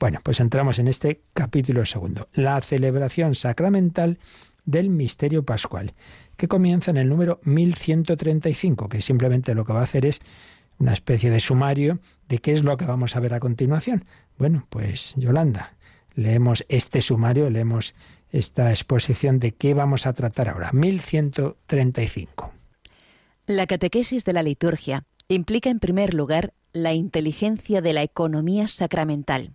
[0.00, 4.18] Bueno, pues entramos en este capítulo segundo, la celebración sacramental
[4.64, 5.92] del misterio pascual,
[6.38, 10.22] que comienza en el número 1135, que simplemente lo que va a hacer es
[10.78, 11.98] una especie de sumario
[12.30, 14.06] de qué es lo que vamos a ver a continuación.
[14.38, 15.74] Bueno, pues Yolanda,
[16.14, 17.94] leemos este sumario, leemos
[18.30, 20.70] esta exposición de qué vamos a tratar ahora.
[20.72, 22.52] 1135.
[23.46, 29.54] La catequesis de la liturgia implica en primer lugar la inteligencia de la economía sacramental.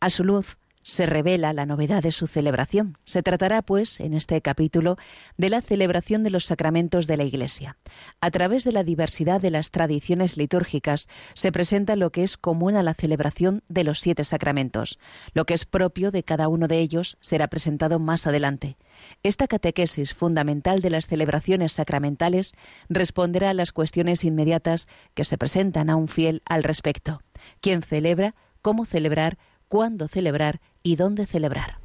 [0.00, 2.98] A su luz, se revela la novedad de su celebración.
[3.04, 4.96] Se tratará, pues, en este capítulo,
[5.36, 7.76] de la celebración de los sacramentos de la Iglesia.
[8.20, 12.76] A través de la diversidad de las tradiciones litúrgicas se presenta lo que es común
[12.76, 14.98] a la celebración de los siete sacramentos.
[15.32, 18.76] Lo que es propio de cada uno de ellos será presentado más adelante.
[19.22, 22.52] Esta catequesis fundamental de las celebraciones sacramentales
[22.88, 27.22] responderá a las cuestiones inmediatas que se presentan a un fiel al respecto.
[27.60, 28.34] ¿Quién celebra?
[28.60, 29.38] ¿Cómo celebrar?
[29.68, 30.60] ¿Cuándo celebrar?
[30.82, 31.78] Y dónde celebrar.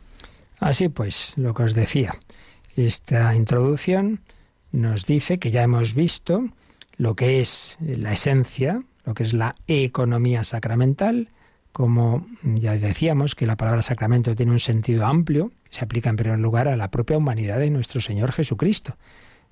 [0.60, 2.16] Así pues, lo que os decía,
[2.76, 4.22] esta introducción
[4.72, 6.50] nos dice que ya hemos visto
[6.98, 11.30] lo que es la esencia, lo que es la economía sacramental,
[11.72, 16.40] como ya decíamos que la palabra sacramento tiene un sentido amplio, se aplica en primer
[16.40, 18.98] lugar a la propia humanidad de nuestro Señor Jesucristo.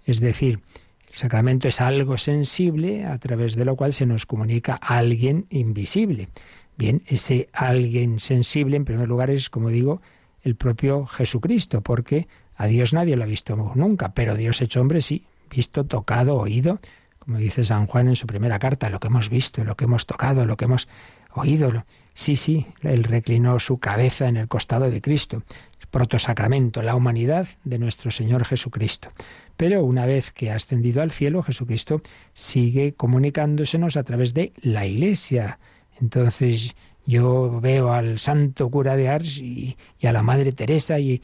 [0.06, 0.60] Es decir,
[1.08, 5.46] el sacramento es algo sensible a través de lo cual se nos comunica a alguien
[5.52, 6.30] invisible.
[6.78, 10.02] Bien, ese alguien sensible, en primer lugar, es, como digo,
[10.44, 15.02] el propio Jesucristo, porque a Dios nadie lo ha visto nunca, pero Dios hecho hombre
[15.02, 16.80] sí, visto, tocado, oído,
[17.20, 20.06] como dice San Juan en su primera carta, lo que hemos visto, lo que hemos
[20.06, 20.88] tocado, lo que hemos
[21.34, 21.86] oído.
[22.14, 25.44] Sí, sí, él reclinó su cabeza en el costado de Cristo,
[25.82, 29.10] el protosacramento, la humanidad de nuestro Señor Jesucristo.
[29.58, 32.02] Pero una vez que ha ascendido al cielo, Jesucristo
[32.34, 35.60] sigue comunicándosenos a través de la Iglesia,
[36.02, 41.22] entonces yo veo al santo cura de Ars y, a la Madre Teresa y,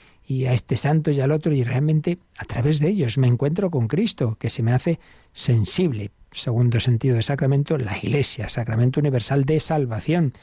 [0.48, 3.90] a este santo y al otro y realmente a través de ellos me encuentro con
[3.90, 5.00] Cristo, que se me hace
[5.34, 6.12] sensible.
[6.32, 10.34] Segundo sentido de sacramento, la Iglesia, sacramento universal de salvación.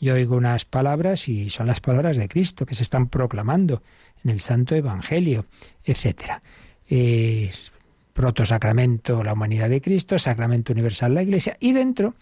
[0.00, 3.82] Yo oigo unas palabras y son las palabras de Cristo que se están proclamando
[4.24, 5.44] en el Santo Evangelio,
[5.84, 6.40] etc.
[8.14, 12.14] protosacramento, la humanidad de Cristo, sacramento universal, la Iglesia, y dentro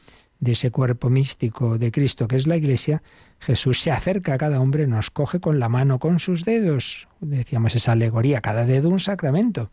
[0.43, 3.01] de ese cuerpo místico de Cristo que es la Iglesia,
[3.39, 7.07] Jesús se acerca a cada hombre, nos coge con la mano, con sus dedos.
[7.21, 9.71] Decíamos esa alegoría, cada dedo un sacramento.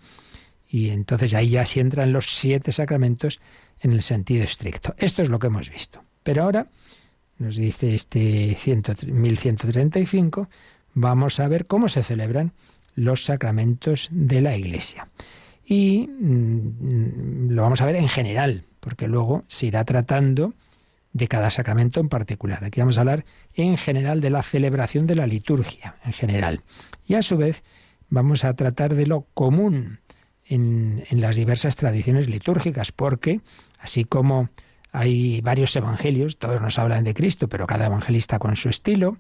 [0.70, 3.40] Y entonces ahí ya sí entran los siete sacramentos
[3.80, 4.94] en el sentido estricto.
[5.00, 6.04] Esto es lo que hemos visto.
[6.22, 6.68] Pero ahora,
[7.40, 10.50] nos dice este 1135,
[10.94, 12.52] vamos a ver cómo se celebran
[12.94, 15.08] los sacramentos de la Iglesia.
[15.70, 20.56] Y mm, lo vamos a ver en general, porque luego se irá tratando
[21.14, 22.64] de cada sacramento en particular.
[22.64, 26.64] Aquí vamos a hablar en general de la celebración de la liturgia, en general.
[27.08, 27.64] Y a su vez
[28.10, 30.00] vamos a tratar de lo común
[30.44, 33.42] en, en las diversas tradiciones litúrgicas, porque
[33.78, 34.50] así como
[34.92, 39.18] hay varios evangelios, todos nos hablan de Cristo, pero cada evangelista con su estilo,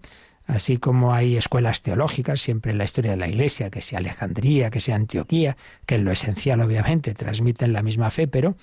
[0.50, 4.72] así como hay escuelas teológicas siempre en la historia de la Iglesia, que sea Alejandría,
[4.72, 8.58] que sea Antioquía, que en lo esencial obviamente transmiten la misma fe, pero,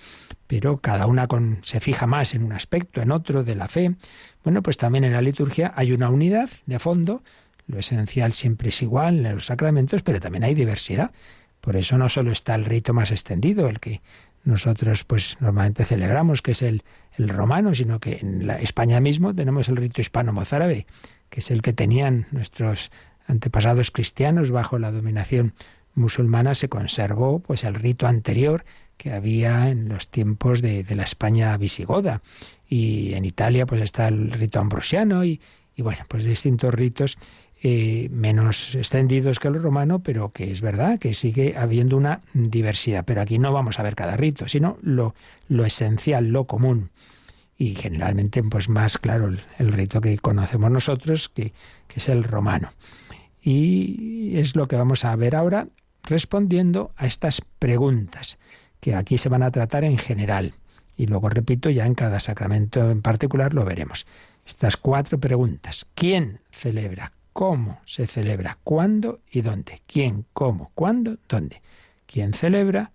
[0.49, 3.95] pero cada una con, se fija más en un aspecto, en otro de la fe.
[4.43, 7.23] Bueno, pues también en la liturgia hay una unidad de fondo,
[7.69, 11.13] lo esencial siempre es igual en los sacramentos, pero también hay diversidad.
[11.61, 14.03] Por eso no solo está el rito más extendido, el que
[14.43, 16.83] nosotros pues normalmente celebramos, que es el,
[17.17, 20.87] el romano, sino que en la España mismo tenemos el rito hispano-mozárabe,
[21.37, 22.91] que es el que tenían nuestros
[23.27, 25.53] antepasados cristianos bajo la dominación
[25.95, 28.65] musulmana, se conservó pues el rito anterior
[28.97, 32.23] que había en los tiempos de, la España visigoda.
[32.67, 35.43] Y en Italia pues está el rito ambrosiano y,
[35.75, 37.19] y bueno, pues distintos ritos
[37.63, 43.05] eh, menos extendidos que el romano, pero que es verdad que sigue habiendo una diversidad.
[43.05, 45.15] Pero aquí no vamos a ver cada rito, sino lo,
[45.49, 46.89] lo esencial, lo común
[47.59, 51.53] y generalmente pues más claro el, rito que conocemos nosotros que,
[51.89, 52.71] que, es el romano
[53.41, 55.69] y es lo que vamos a ver ahora
[56.03, 58.39] respondiendo a estas preguntas
[58.81, 60.55] que aquí se van a tratar en general.
[60.97, 64.07] Y luego, repito, ya en cada sacramento en particular lo veremos.
[64.47, 65.87] Estas cuatro preguntas.
[65.95, 67.13] ¿Quién celebra?
[67.33, 68.59] ¿Cómo se celebra?
[68.65, 69.83] ¿Cuándo y dónde?
[69.87, 70.25] ¿Quién?
[70.33, 70.71] ¿Cómo?
[70.75, 71.19] ¿Cuándo?
[71.29, 71.61] ¿Dónde?
[72.07, 72.93] ¿Quién celebra?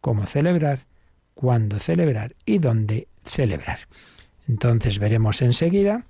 [0.00, 0.86] ¿Cómo celebrar?
[1.34, 2.34] ¿Cuándo celebrar?
[2.46, 3.80] ¿Y dónde celebrar?
[4.48, 6.04] Entonces veremos enseguida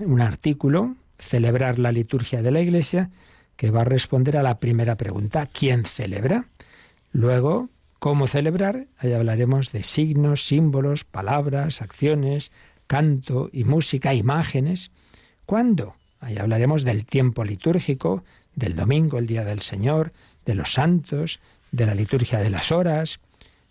[0.00, 3.10] un artículo, Celebrar la liturgia de la Iglesia,
[3.56, 6.48] que va a responder a la primera pregunta, ¿quién celebra?
[7.10, 8.86] Luego, ¿cómo celebrar?
[8.98, 12.52] Ahí hablaremos de signos, símbolos, palabras, acciones,
[12.86, 14.90] canto y música, imágenes.
[15.46, 15.96] ¿Cuándo?
[16.20, 18.22] Ahí hablaremos del tiempo litúrgico,
[18.54, 20.12] del domingo, el día del Señor,
[20.44, 21.40] de los santos,
[21.72, 23.20] de la liturgia de las horas.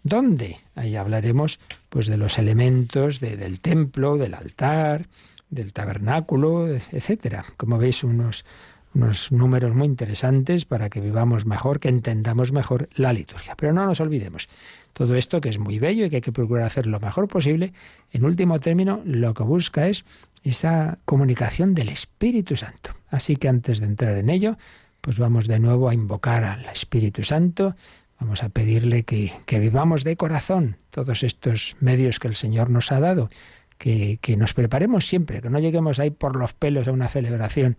[0.06, 0.60] ¿Dónde?
[0.76, 5.08] Ahí hablaremos pues de los elementos del templo, del altar,
[5.50, 7.44] del tabernáculo, etcétera.
[7.58, 8.46] Como veis, unos
[8.94, 13.56] unos números muy interesantes para que vivamos mejor, que entendamos mejor la liturgia.
[13.58, 14.48] Pero no nos olvidemos,
[14.94, 17.74] todo esto que es muy bello y que hay que procurar hacer lo mejor posible,
[18.14, 20.06] en último término lo que busca es
[20.44, 22.92] esa comunicación del Espíritu Santo.
[23.10, 24.56] Así que antes de entrar en ello,
[25.02, 27.76] pues vamos de nuevo a invocar al Espíritu Santo,
[28.20, 32.92] vamos a pedirle que, que vivamos de corazón todos estos medios que el Señor nos
[32.92, 33.30] ha dado,
[33.78, 37.78] que, que nos preparemos siempre, que no lleguemos ahí por los pelos a una celebración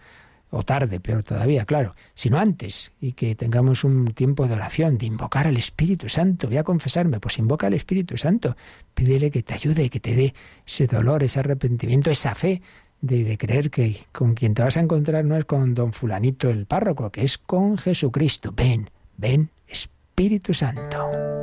[0.51, 5.07] o tarde, peor todavía, claro, sino antes, y que tengamos un tiempo de oración, de
[5.07, 6.47] invocar al Espíritu Santo.
[6.47, 8.57] Voy a confesarme, pues invoca al Espíritu Santo,
[8.95, 12.63] pídele que te ayude, que te dé ese dolor, ese arrepentimiento, esa fe
[13.01, 16.49] de, de creer que con quien te vas a encontrar no es con don fulanito
[16.49, 18.53] el párroco, que es con Jesucristo.
[18.55, 19.96] Ven, ven, Espíritu
[20.55, 21.36] Santo.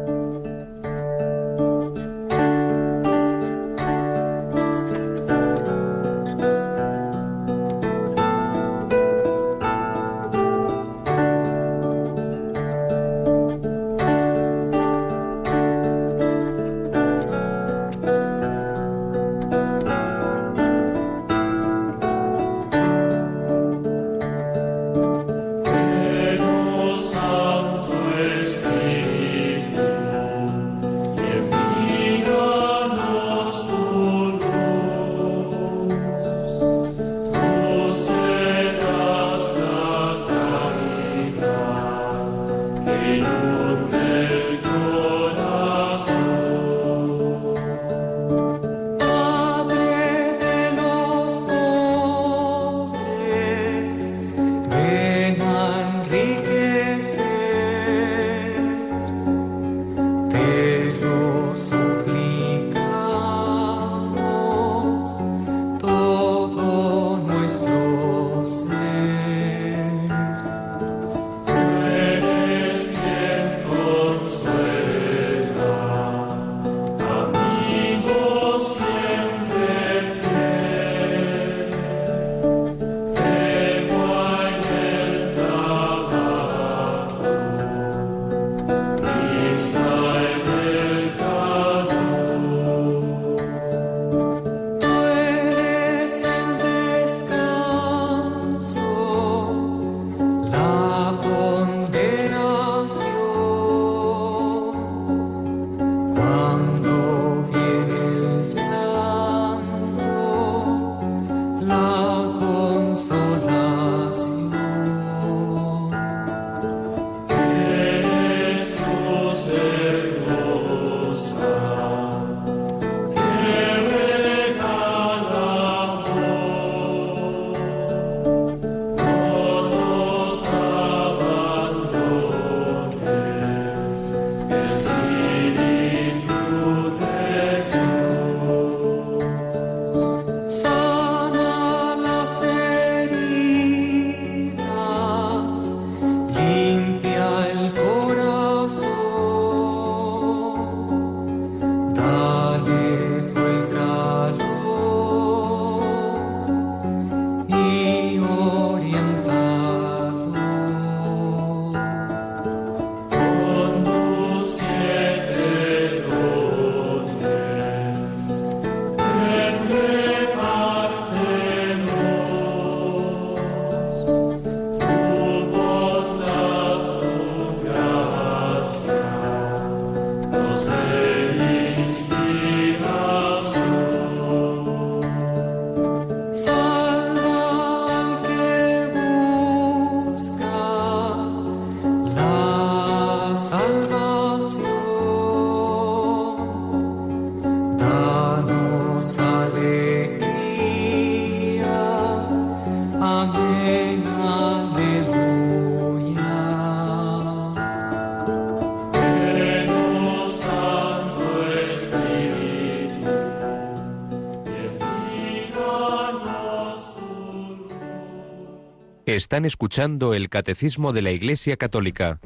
[219.14, 222.20] Están escuchando el Catecismo de la Iglesia Católica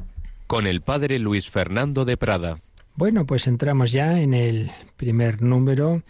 [0.46, 2.62] con el Padre Luis Fernando de Prada.
[2.94, 6.02] Bueno, pues entramos ya en el primer número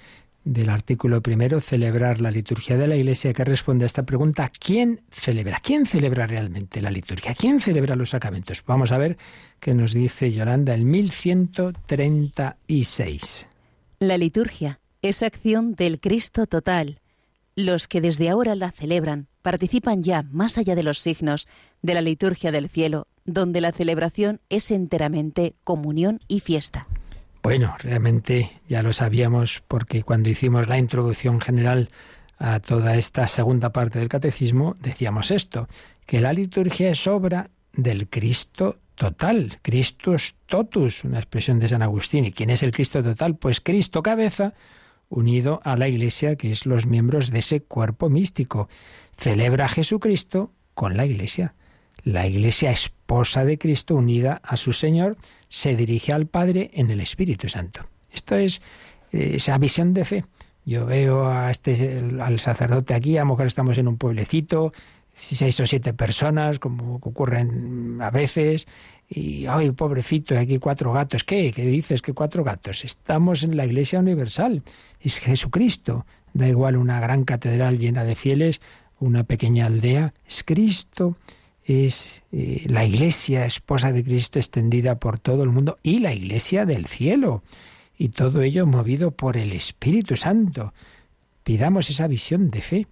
[0.45, 5.01] del artículo primero, celebrar la liturgia de la Iglesia, que responde a esta pregunta, ¿quién
[5.11, 5.59] celebra?
[5.61, 7.35] ¿Quién celebra realmente la liturgia?
[7.35, 8.63] ¿Quién celebra los sacramentos?
[8.65, 9.19] Vamos a ver
[9.59, 13.49] qué nos dice Yolanda el 1136.
[13.99, 17.01] La liturgia es acción del Cristo total.
[17.61, 21.49] Los que desde ahora la celebran participan ya, más allá de los signos,
[21.83, 26.87] de la liturgia del cielo, donde la celebración es enteramente comunión y fiesta.
[27.43, 31.89] Bueno, realmente ya lo sabíamos porque cuando hicimos la introducción general
[32.39, 35.67] a toda esta segunda parte del catecismo, decíamos esto,
[36.07, 42.25] que la liturgia es obra del Cristo total, Christus totus, una expresión de San Agustín.
[42.25, 43.35] ¿Y quién es el Cristo total?
[43.37, 44.55] Pues Cristo cabeza,
[45.09, 48.69] unido a la Iglesia, que es los miembros de ese cuerpo místico
[49.17, 51.55] celebra a Jesucristo con la Iglesia.
[52.05, 55.17] La Iglesia esposa de Cristo unida a su Señor
[55.49, 57.87] se dirige al Padre en el Espíritu Santo.
[58.13, 58.63] Esto es
[59.13, 60.25] eh, esa visión de fe.
[60.65, 64.73] Yo veo a este, al sacerdote aquí, a lo mejor estamos en un pueblecito,
[65.15, 68.69] seis o siete personas, como ocurren a veces,
[69.09, 71.25] y ay, pobrecito, aquí cuatro gatos.
[71.25, 71.53] ¿Qué?
[71.53, 72.85] ¿Qué dices que cuatro gatos?
[72.85, 74.63] Estamos en la Iglesia Universal.
[75.01, 76.05] Es Jesucristo.
[76.35, 78.61] Da igual una gran catedral llena de fieles
[79.01, 81.17] una pequeña aldea, es Cristo,
[81.65, 86.65] es eh, la iglesia, esposa de Cristo extendida por todo el mundo y la iglesia
[86.65, 87.43] del cielo.
[87.97, 90.73] Y todo ello movido por el Espíritu Santo.
[91.45, 92.87] Pidamos esa visión de fe.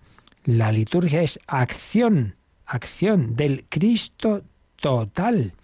[0.44, 2.36] La liturgia es acción,
[2.66, 4.42] acción del Cristo
[4.76, 5.54] total.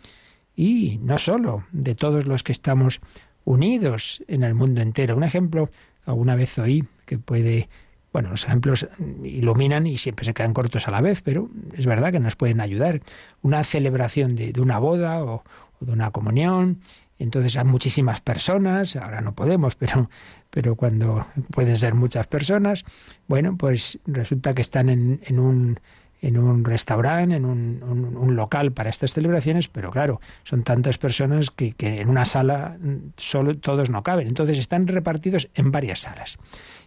[0.54, 3.00] Y no solo de todos los que estamos
[3.44, 5.16] unidos en el mundo entero.
[5.16, 5.70] Un ejemplo,
[6.04, 7.68] alguna vez oí que puede
[8.12, 8.86] bueno, los ejemplos
[9.24, 12.60] iluminan y siempre se quedan cortos a la vez, pero es verdad que nos pueden
[12.60, 13.00] ayudar.
[13.40, 15.44] Una celebración de, una boda o,
[15.80, 16.80] de una comunión,
[17.18, 20.10] entonces hay muchísimas personas, ahora no podemos, pero,
[20.50, 22.84] pero cuando pueden ser muchas personas,
[23.28, 25.80] bueno, pues resulta que están en, en un
[26.22, 31.74] en un restaurante, en un, local para estas celebraciones, pero claro, son tantas personas que,
[31.78, 32.78] en una sala
[33.16, 34.28] solo todos no caben.
[34.28, 36.38] Entonces están repartidos en varias salas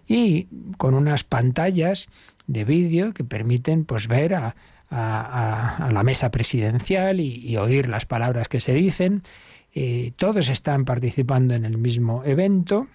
[0.07, 2.07] y con unas pantallas
[2.47, 4.55] de vídeo que permiten pues ver a,
[4.89, 9.23] la mesa presidencial y, oír las palabras que se dicen.
[9.73, 12.87] Eh, todos están participando en el mismo evento,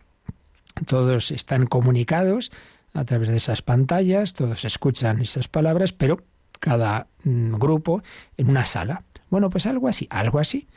[0.87, 2.51] todos están comunicados
[2.95, 6.19] a través de esas pantallas, todos escuchan esas palabras, pero
[6.61, 8.03] cada mm, grupo
[8.37, 9.03] en una sala.
[9.29, 10.69] Bueno, pues algo así, algo así.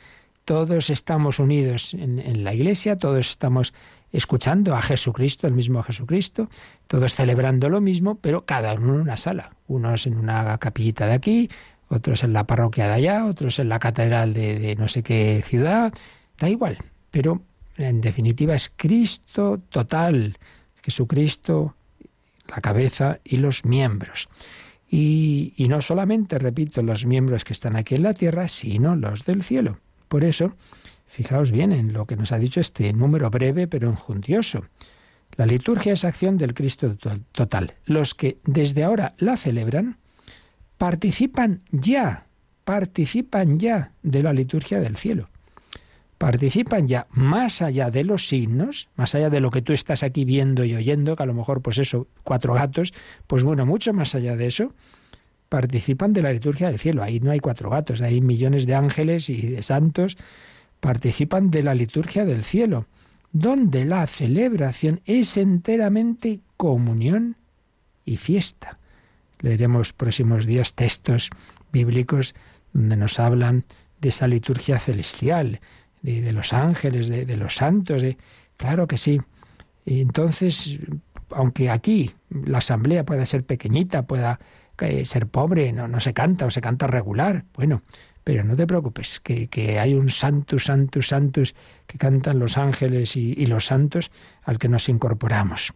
[0.44, 3.72] Todos estamos unidos en, en la iglesia, todos estamos
[4.12, 6.48] escuchando a Jesucristo, el mismo Jesucristo,
[6.86, 9.52] todos celebrando lo mismo, pero cada uno en una sala.
[9.66, 11.50] Unos en una capillita de aquí,
[11.88, 15.92] otros en la parroquia de allá, otros en la catedral de, no sé qué ciudad,
[16.38, 16.78] da igual,
[17.10, 17.42] pero
[17.76, 20.38] en definitiva es Cristo total,
[20.82, 21.74] Jesucristo,
[22.46, 24.28] la cabeza y los miembros.
[24.96, 29.42] Y, no solamente, repito, los miembros que están aquí en la tierra, sino los del
[29.42, 29.78] cielo.
[30.08, 30.54] Por eso,
[31.14, 34.64] Fijaos bien en lo que nos ha dicho este número breve pero enjuntioso.
[35.36, 36.96] La liturgia es acción del Cristo
[37.30, 37.74] total.
[37.84, 39.98] Los que desde ahora la celebran
[40.76, 42.26] participan ya,
[42.64, 45.28] participan ya de la liturgia del cielo.
[46.18, 50.24] Participan ya más allá de los signos, más allá de lo que tú estás aquí
[50.24, 52.94] viendo y oyendo, que a lo mejor pues eso, cuatro gatos,
[53.26, 54.72] pues bueno, mucho más allá de eso,
[55.48, 57.02] participan de la liturgia del cielo.
[57.02, 60.16] Ahí no hay cuatro gatos, hay millones de ángeles y de santos
[60.84, 62.84] participan de la liturgia del cielo,
[63.32, 67.36] donde la celebración es enteramente comunión
[68.04, 68.78] y fiesta.
[69.40, 71.30] Leeremos próximos días textos
[71.72, 72.34] bíblicos
[72.74, 73.64] donde nos hablan
[74.02, 75.60] de esa liturgia celestial,
[76.04, 78.02] de, los ángeles, de, los santos.
[78.02, 78.18] De,
[78.56, 79.20] claro que sí.
[79.86, 80.78] entonces,
[81.30, 84.38] aunque aquí la asamblea pueda ser pequeñita, pueda
[84.80, 87.82] eh, ser pobre, no, no se canta o se canta regular, bueno,
[88.22, 91.54] pero no te preocupes, que, hay un santus, santus, santus
[91.86, 94.10] que cantan los ángeles y, y los santos
[94.42, 95.72] al que nos incorporamos.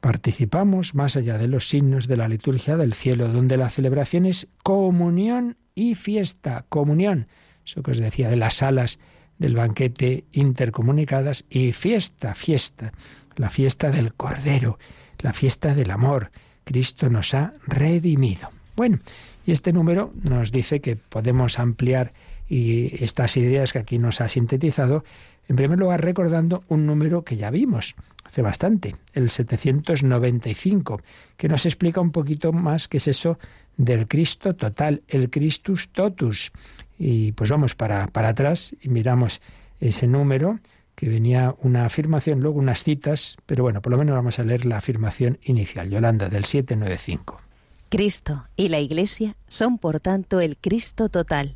[0.00, 4.48] Participamos más allá de los signos de la liturgia del cielo, donde la celebración es
[4.62, 6.66] comunión y fiesta.
[6.68, 7.26] Comunión,
[7.66, 8.98] eso que os decía de las salas
[9.38, 12.92] del banquete intercomunicadas, y fiesta, fiesta,
[13.36, 14.78] la fiesta del Cordero,
[15.18, 16.30] la fiesta del amor.
[16.64, 18.50] Cristo nos ha redimido.
[18.76, 18.98] Bueno,
[19.46, 22.12] y este número nos dice que podemos ampliar
[22.48, 25.04] y estas ideas que aquí nos ha sintetizado,
[25.48, 31.00] en primer lugar recordando un número que ya vimos hace bastante, el 795,
[31.36, 33.38] que nos explica un poquito más qué es eso
[33.78, 36.52] del Cristo total, el Christus totus.
[36.98, 39.40] Y pues vamos para, para atrás y miramos
[39.80, 40.58] ese número
[40.98, 44.66] que venía una afirmación, luego unas citas, pero bueno, por lo menos vamos a leer
[44.66, 47.40] la afirmación inicial, Yolanda, del 795.
[47.88, 51.54] Cristo y la Iglesia son, por tanto, el Cristo total.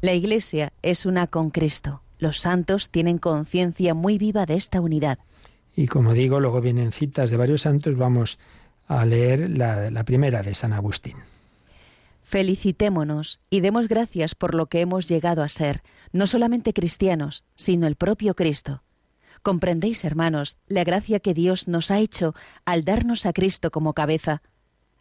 [0.00, 2.00] La Iglesia es una con Cristo.
[2.18, 5.18] Los santos tienen conciencia muy viva de esta unidad.
[5.76, 8.38] Y como digo, luego vienen citas de varios santos, vamos
[8.86, 11.16] a leer la, la primera de San Agustín.
[12.28, 17.86] Felicitémonos y demos gracias por lo que hemos llegado a ser, no solamente cristianos, sino
[17.86, 18.82] el propio Cristo.
[19.42, 22.34] Comprendéis, hermanos, la gracia que Dios nos ha hecho
[22.66, 24.42] al darnos a Cristo como cabeza.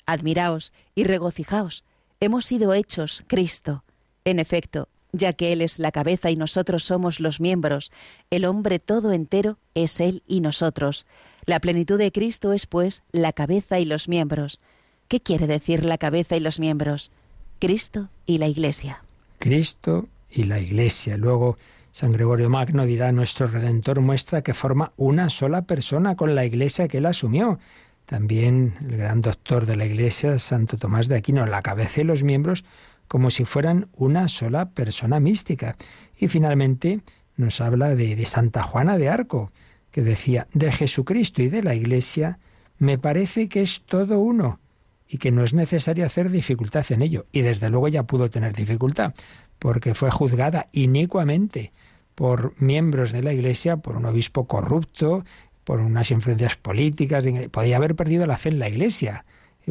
[0.05, 1.83] Admiraos y regocijaos,
[2.21, 3.83] hemos sido hechos Cristo.
[4.23, 7.91] En efecto, ya que Él es la cabeza y nosotros somos los miembros,
[8.29, 11.05] el hombre todo entero es Él y nosotros.
[11.45, 14.61] La plenitud de Cristo es, pues, la cabeza y los miembros.
[15.07, 17.11] ¿Qué quiere decir la cabeza y los miembros?
[17.59, 19.03] Cristo y la Iglesia.
[19.39, 21.15] Cristo y la Iglesia.
[21.15, 21.57] Luego
[21.91, 26.89] San Gregorio Magno dirá, nuestro Redentor muestra que forma una sola persona con la Iglesia
[26.89, 27.57] que él asumió.
[28.05, 32.23] También el gran doctor de la Iglesia, Santo Tomás de Aquino, la cabeza y los
[32.23, 32.65] miembros
[33.07, 35.77] como si fueran una sola persona mística.
[36.17, 36.99] Y finalmente
[37.37, 39.53] nos habla de, de Santa Juana de Arco,
[39.89, 42.39] que decía, de Jesucristo y de la Iglesia,
[42.77, 44.59] me parece que es todo uno
[45.07, 47.25] y que no es necesario hacer dificultad en ello.
[47.31, 49.13] Y desde luego ya pudo tener dificultad,
[49.59, 51.71] porque fue juzgada inicuamente
[52.15, 55.23] por miembros de la Iglesia, por un obispo corrupto,
[55.63, 57.25] por unas influencias políticas.
[57.51, 59.25] Podía haber perdido la fe en la Iglesia,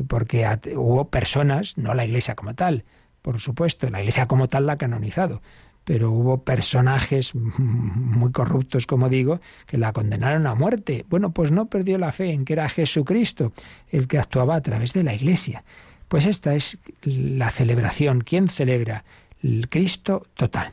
[0.08, 2.84] porque hubo personas, no la Iglesia como tal,
[3.22, 5.42] por supuesto, la Iglesia como tal la ha canonizado,
[5.86, 11.06] pero hubo personajes muy corruptos, como digo, que la condenaron a muerte.
[11.08, 13.52] Bueno, pues no perdió la fe en que era Jesucristo
[13.92, 15.62] el que actuaba a través de la Iglesia.
[16.08, 18.22] Pues esta es la celebración.
[18.22, 19.04] ¿Quién celebra?
[19.44, 20.72] El Cristo total.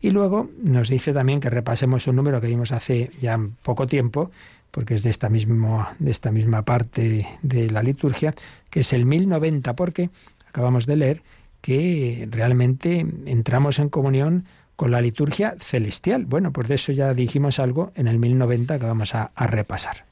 [0.00, 4.30] Y luego nos dice también que repasemos un número que vimos hace ya poco tiempo,
[4.70, 8.34] porque es de esta, mismo, de esta misma parte de la liturgia,
[8.70, 10.08] que es el 1090, porque
[10.48, 11.22] acabamos de leer
[11.64, 14.44] que realmente entramos en comunión
[14.76, 16.26] con la liturgia celestial.
[16.26, 20.04] Bueno, pues de eso ya dijimos algo en el 1090 que vamos a, a repasar.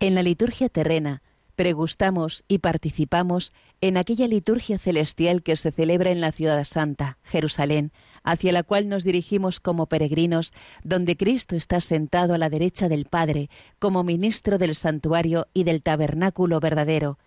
[0.00, 1.20] En la liturgia terrena
[1.54, 7.92] pregustamos y participamos en aquella liturgia celestial que se celebra en la ciudad santa, Jerusalén,
[8.22, 13.04] hacia la cual nos dirigimos como peregrinos, donde Cristo está sentado a la derecha del
[13.04, 17.18] Padre, como ministro del santuario y del tabernáculo verdadero,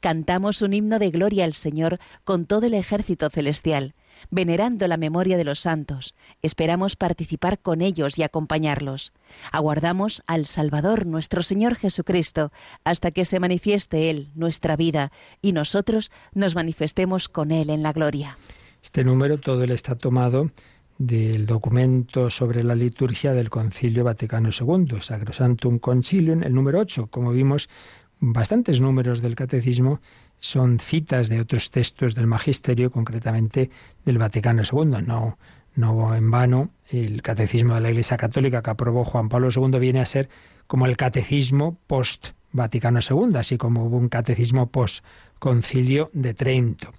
[0.00, 3.94] Cantamos un himno de gloria al Señor con todo el ejército celestial,
[4.30, 6.14] venerando la memoria de los santos.
[6.42, 9.12] Esperamos participar con ellos y acompañarlos.
[9.52, 12.52] Aguardamos al Salvador, nuestro Señor Jesucristo,
[12.84, 15.12] hasta que se manifieste Él, nuestra vida,
[15.42, 18.38] y nosotros nos manifestemos con Él en la gloria.
[18.82, 20.50] Este número todo él está tomado
[21.00, 27.06] del documento sobre la liturgia del Concilio Vaticano II, Sacrosantum Concilium, el número 8.
[27.06, 27.70] Como vimos,
[28.20, 30.00] bastantes números del catecismo
[30.38, 33.70] son citas de otros textos del magisterio, concretamente
[34.04, 35.02] del Vaticano II.
[35.06, 35.38] No,
[35.74, 40.00] no en vano, el catecismo de la Iglesia Católica que aprobó Juan Pablo II viene
[40.00, 40.28] a ser
[40.66, 45.04] como el catecismo post Vaticano II, así como hubo un catecismo post
[45.38, 46.92] Concilio de Trento.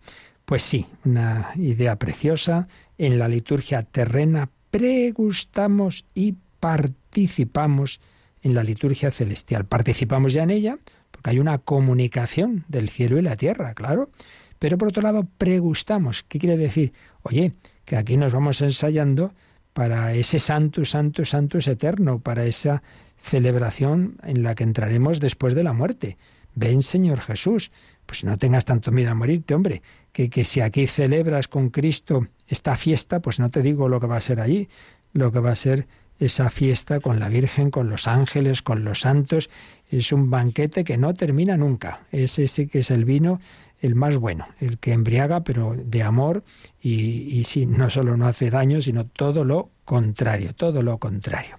[0.45, 2.67] Pues sí, una idea preciosa.
[2.97, 8.01] En la liturgia terrena pregustamos y participamos
[8.41, 9.65] en la liturgia celestial.
[9.65, 10.77] Participamos ya en ella,
[11.21, 14.09] porque hay una comunicación del cielo y la tierra, claro.
[14.57, 16.23] Pero por otro lado, pregustamos.
[16.23, 16.93] ¿Qué quiere decir?
[17.21, 17.53] Oye,
[17.85, 19.31] que aquí nos vamos ensayando
[19.73, 22.81] para ese santo, santo, santo es eterno, para esa
[23.21, 26.17] celebración en la que entraremos después de la muerte.
[26.55, 27.71] Ven, Señor Jesús,
[28.07, 32.27] pues no tengas tanto miedo a morirte, hombre, que, que si aquí celebras con Cristo
[32.47, 34.69] esta fiesta, pues no te digo lo que va a ser allí,
[35.13, 35.87] lo que va a ser
[36.25, 39.49] esa fiesta con la Virgen, con los ángeles, con los santos.
[39.91, 42.01] Es un banquete que no termina nunca.
[42.11, 43.39] Ese que es el vino
[43.81, 46.43] el más bueno, el que embriaga, pero de amor
[46.81, 51.57] y, y sí, no solo no hace daño, sino todo lo contrario, todo lo contrario.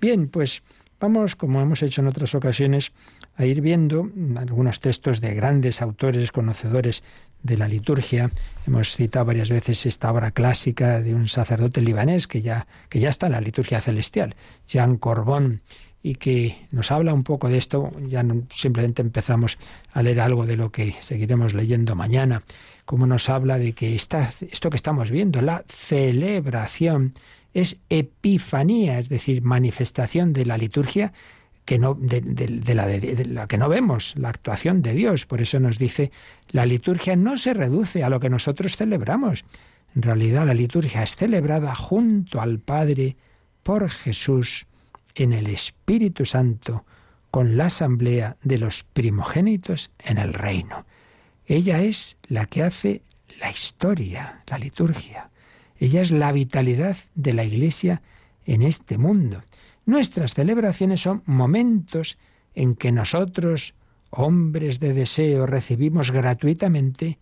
[0.00, 0.62] Bien, pues
[1.00, 2.92] vamos, como hemos hecho en otras ocasiones,
[3.36, 7.02] a ir viendo algunos textos de grandes autores, conocedores
[7.42, 8.30] de la liturgia.
[8.66, 13.08] Hemos citado varias veces esta obra clásica de un sacerdote libanés que ya, que ya
[13.08, 15.62] está en la liturgia celestial, Jean Corbón,
[16.02, 17.90] y que nos habla un poco de esto.
[18.06, 19.58] Ya no, simplemente empezamos
[19.92, 22.42] a leer algo de lo que seguiremos leyendo mañana,
[22.84, 27.14] como nos habla de que esto que estamos viendo, la celebración,
[27.54, 31.14] es epifanía, es decir, manifestación de la liturgia
[31.64, 32.20] que no, de,
[32.74, 35.26] la, de, la que no vemos, la actuación de Dios.
[35.26, 36.12] Por eso nos dice,
[36.50, 39.44] la liturgia no se reduce a lo que nosotros celebramos.
[39.94, 43.16] En realidad la liturgia es celebrada junto al Padre
[43.62, 44.66] por Jesús
[45.16, 46.84] en el Espíritu Santo
[47.30, 50.86] con la asamblea de los primogénitos en el reino.
[51.46, 53.02] Ella es la que hace
[53.40, 55.30] la historia, la liturgia.
[55.78, 58.02] Ella es la vitalidad de la Iglesia
[58.44, 59.42] en este mundo.
[59.84, 62.18] Nuestras celebraciones son momentos
[62.54, 63.74] en que nosotros,
[64.10, 67.18] hombres de deseo, recibimos gratuitamente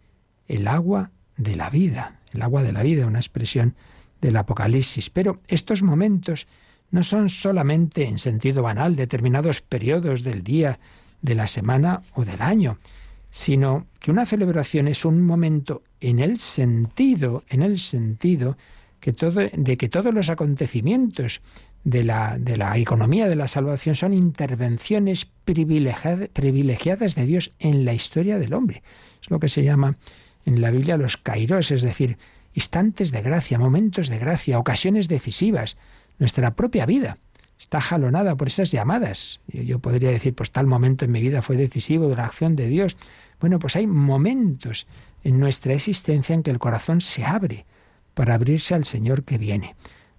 [0.47, 3.75] el agua de la vida, el agua de la vida, una expresión
[4.21, 5.11] del Apocalipsis.
[5.11, 6.47] Pero estos momentos
[6.95, 10.79] no son solamente en sentido banal determinados periodos del día,
[11.23, 12.79] de la semana o del año,
[13.33, 18.57] sino que una celebración es un momento en el sentido, en el sentido
[19.01, 21.43] que todo, de que todos los acontecimientos
[21.83, 27.93] de la, de la economía de la salvación son intervenciones privilegiadas de Dios en la
[27.93, 28.85] historia del hombre.
[29.21, 29.97] Es lo que se llama
[30.45, 32.19] en la Biblia los kairos, es decir,
[32.53, 35.77] instantes de gracia, momentos de gracia, ocasiones decisivas.
[36.19, 37.19] Nuestra propia vida
[37.59, 39.41] está jalonada por esas llamadas.
[39.47, 42.69] Yo podría decir, pues tal momento en mi vida fue decisivo de la acción de
[42.69, 42.97] Dios.
[43.41, 44.87] Bueno, pues hay momentos
[45.23, 47.67] en nuestra existencia en que el corazón se abre
[48.15, 49.75] para abrirse al Señor que viene.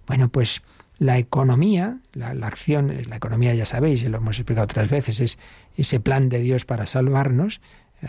[0.06, 0.62] Bueno, pues
[0.98, 5.38] la economía, la, acción, la economía ya sabéis, lo hemos explicado otras veces, es
[5.76, 7.60] ese plan de Dios para salvarnos,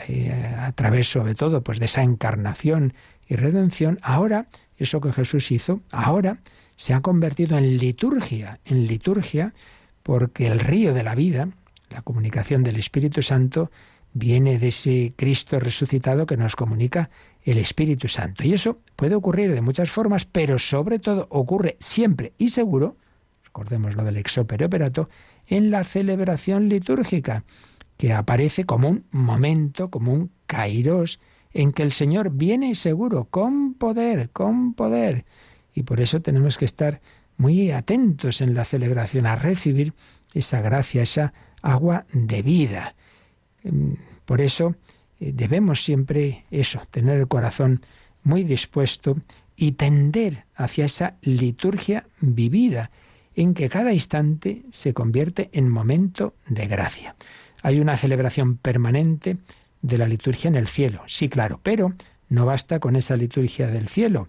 [0.08, 2.94] eh, a través sobre todo pues de esa encarnación
[3.28, 6.40] y redención, ahora eso que Jesús hizo, ahora
[6.78, 9.54] se ha convertido en liturgia, en liturgia,
[10.04, 11.50] porque el río de la vida,
[11.90, 13.72] la comunicación del Espíritu Santo,
[14.14, 17.10] viene de ese Cristo resucitado que nos comunica
[17.44, 18.46] el Espíritu Santo.
[18.46, 22.96] Y eso puede ocurrir de muchas formas, pero sobre todo ocurre siempre y seguro,
[23.44, 25.10] recordemos lo del exopere operato,
[25.48, 27.44] en la celebración litúrgica,
[27.98, 31.20] que aparece como un momento, como un kairos,
[31.52, 35.26] en que el Señor viene seguro, con poder, con poder.
[35.78, 37.02] Y por eso tenemos que estar
[37.38, 39.94] muy atentos en la celebración a recibir
[40.34, 42.96] esa gracia, esa agua de vida.
[43.64, 44.76] Em, por eso
[45.20, 47.82] eh, debemos siempre eso, tener el corazón
[48.24, 49.18] muy dispuesto
[49.56, 52.90] y tender hacia esa liturgia vivida,
[53.36, 57.16] en que cada instante se convierte en momento de gracia.
[57.62, 59.38] Hay una celebración permanente
[59.84, 61.94] de la liturgia en el cielo, sí, claro, pero
[62.30, 64.28] no basta con esa liturgia del cielo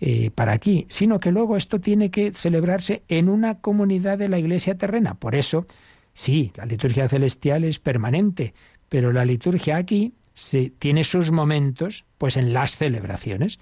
[0.00, 4.38] eh, para aquí, sino que luego esto tiene que celebrarse en una comunidad de la
[4.38, 5.14] iglesia terrena.
[5.14, 5.66] Por eso,
[6.14, 8.54] sí, la liturgia celestial es permanente,
[8.88, 13.58] pero la liturgia aquí se, tiene sus momentos pues en las celebraciones.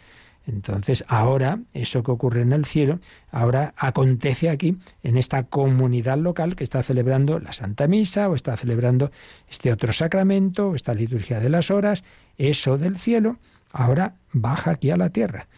[0.46, 6.54] Entonces, ahora, eso que ocurre en el cielo, ahora acontece aquí, en esta comunidad local
[6.54, 9.10] que está celebrando la Santa Misa, o está celebrando
[9.48, 12.04] este otro sacramento, o esta liturgia de las horas,
[12.38, 13.38] eso del cielo,
[13.72, 15.48] ahora baja aquí a la tierra.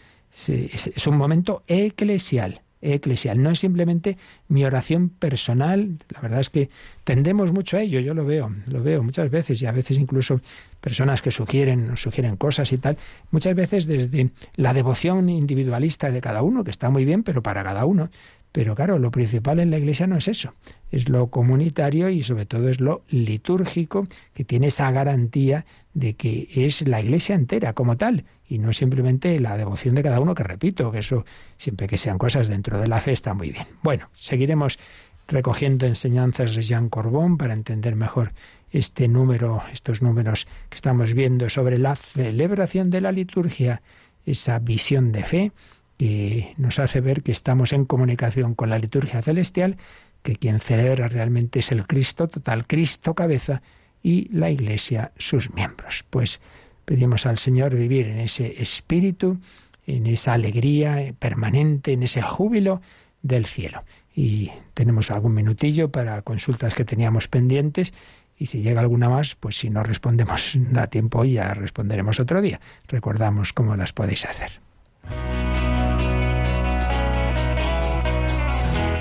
[0.47, 3.43] Es un momento eclesial eclesial.
[3.43, 4.17] No es simplemente
[4.49, 5.99] mi oración personal.
[6.11, 6.69] La verdad es que
[7.05, 8.01] tendemos mucho a ello.
[8.01, 10.41] Yo lo veo, lo veo muchas veces y a veces incluso
[10.81, 12.97] personas que sugieren, sugieren cosas y tal.
[13.31, 17.65] Muchas veces desde la devoción individualista de cada uno, que está muy bien, pero para
[17.65, 18.11] cada uno.
[18.53, 20.55] Pero claro, lo principal en la Iglesia no es eso,
[20.91, 26.49] es lo comunitario y sobre todo es lo litúrgico, que tiene esa garantía de que
[26.55, 30.43] es la Iglesia entera como tal y no simplemente la devoción de cada uno, que
[30.43, 31.25] repito, que eso
[31.59, 33.67] siempre que sean cosas dentro de la fe está muy bien.
[33.83, 34.79] Bueno, seguiremos
[35.27, 38.33] recogiendo enseñanzas de Jean Corbón para entender mejor
[38.71, 43.83] este número, estos números que estamos viendo sobre la celebración de la liturgia,
[44.25, 45.53] esa visión de fe
[45.99, 49.77] que nos hace ver que estamos en comunicación con la liturgia celestial,
[50.23, 53.63] que quien celebra realmente es el Cristo total, Cristo cabeza
[54.03, 56.05] y la Iglesia sus miembros.
[56.09, 56.41] Pues
[56.85, 59.39] pedimos al Señor vivir en ese espíritu,
[59.87, 62.81] en esa alegría permanente, en ese júbilo
[63.23, 63.85] del cielo.
[64.15, 67.93] Y tenemos algún minutillo para consultas que teníamos pendientes
[68.39, 72.61] y si llega alguna más, pues si no respondemos da tiempo ya responderemos otro día.
[72.87, 74.61] Recordamos cómo las podéis hacer.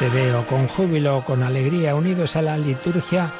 [0.00, 3.30] Jubilate con júbilo, con alegría, unidos a la liturgia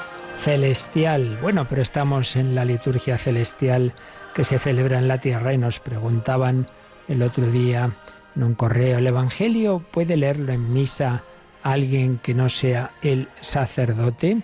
[0.41, 1.39] celestial.
[1.41, 3.95] Bueno, pero estamos en la liturgia celestial
[4.35, 6.67] que se celebra en la tierra y nos preguntaban
[7.09, 7.93] el otro día
[8.37, 11.25] en un correo, ¿el Evangelio puede leerlo en misa
[11.63, 14.43] alguien que no sea el sacerdote?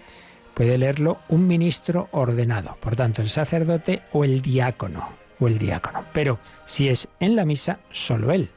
[0.55, 6.07] Puede leerlo un ministro ordenado, por tanto el sacerdote o el diácono, o el diácono.
[6.15, 8.49] Pero si es en la misa, solo él.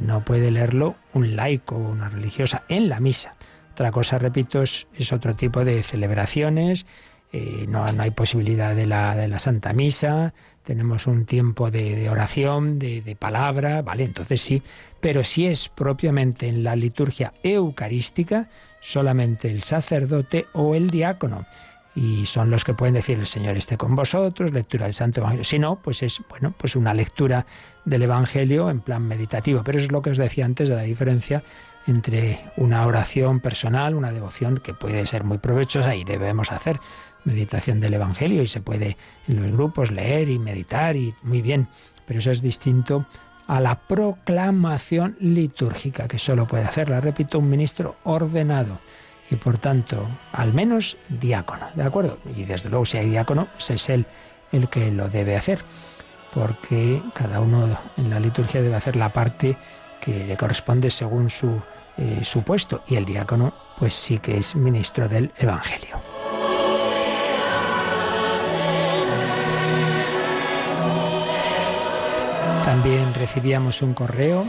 [0.00, 3.34] No puede leerlo un laico o una religiosa en la misa.
[3.72, 6.86] Otra cosa, repito, es, otro tipo de celebraciones.
[7.32, 10.32] Eh, no, hay posibilidad de la, de la Santa Misa,
[10.64, 14.04] tenemos un tiempo de, oración, de, de, palabra, ¿vale?
[14.04, 14.62] Entonces sí,
[15.00, 18.48] pero si es propiamente en la liturgia eucarística,
[18.80, 21.46] solamente el sacerdote o el diácono
[21.98, 25.42] y son los que pueden decir el Señor esté con vosotros, lectura del Santo Evangelio.
[25.42, 27.44] Si no, pues es bueno, pues una lectura
[27.84, 29.62] del Evangelio en plan meditativo.
[29.64, 31.42] Pero es lo que os decía antes de la diferencia
[31.88, 36.78] entre una oración personal, una devoción que puede ser muy provechosa y debemos hacer
[37.24, 38.96] meditación del Evangelio y se puede
[39.26, 41.66] en los grupos leer y meditar y muy bien.
[42.06, 43.06] Pero eso es distinto
[43.48, 48.78] a la proclamación litúrgica que solo puede hacerla, repito, un ministro ordenado
[49.30, 52.18] y por tanto, al menos diácono, ¿de acuerdo?
[52.34, 54.06] Y desde luego si hay diácono, pues es él
[54.52, 55.62] el que lo debe hacer,
[56.32, 59.56] porque cada uno en la liturgia debe hacer la parte
[60.00, 61.60] que le corresponde según su,
[61.96, 66.00] eh, su puesto, y el diácono pues sí que es ministro del Evangelio.
[72.64, 74.46] También recibíamos un correo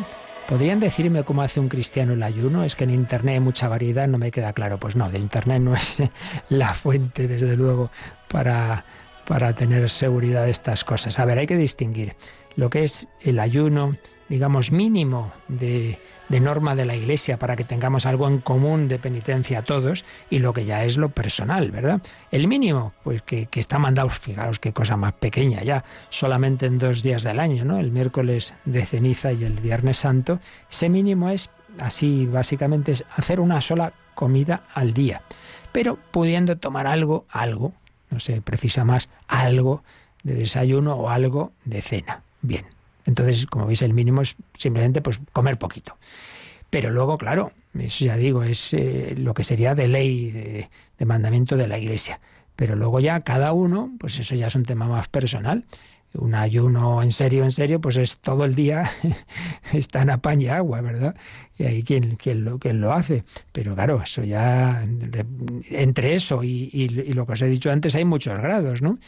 [0.49, 2.63] ¿Podrían decirme cómo hace un cristiano el ayuno?
[2.63, 4.79] Es que en Internet hay mucha variedad, no me queda claro.
[4.79, 6.01] Pues no, de Internet no es
[6.49, 7.91] la fuente, desde luego,
[8.27, 8.83] para,
[9.27, 11.19] para tener seguridad de estas cosas.
[11.19, 12.15] A ver, hay que distinguir
[12.55, 13.95] lo que es el ayuno,
[14.27, 15.99] digamos, mínimo de
[16.29, 20.05] de norma de la Iglesia para que tengamos algo en común de penitencia a todos
[20.29, 22.01] y lo que ya es lo personal, ¿verdad?
[22.31, 27.03] El mínimo, pues que, está mandado, fijaos qué cosa más pequeña ya, solamente en dos
[27.03, 27.79] días del año, ¿no?
[27.79, 30.39] El miércoles de ceniza y el viernes santo,
[30.71, 31.49] ese mínimo es
[31.79, 35.21] así básicamente es hacer una sola comida al día,
[35.71, 37.73] pero pudiendo tomar algo, algo,
[38.09, 39.83] no se precisa más, algo
[40.23, 42.23] de desayuno o algo de cena.
[42.41, 42.65] Bien,
[43.09, 45.97] entonces, como veis, el mínimo es simplemente pues comer poquito.
[46.69, 51.57] Pero luego, claro, eso ya digo, es eh, lo que sería de ley, de, mandamiento
[51.57, 52.19] de la Iglesia.
[52.55, 55.65] Pero luego ya cada uno, pues eso ya es un tema más personal.
[56.13, 58.91] Un ayuno en serio, en serio, pues es todo el día
[59.73, 61.15] está en apaña agua, ¿verdad?
[61.57, 63.23] Y hay quien, quien, lo, quien lo hace.
[63.51, 64.85] Pero claro, eso ya,
[65.71, 68.99] entre eso y, y lo que os he dicho antes, hay muchos grados, ¿no?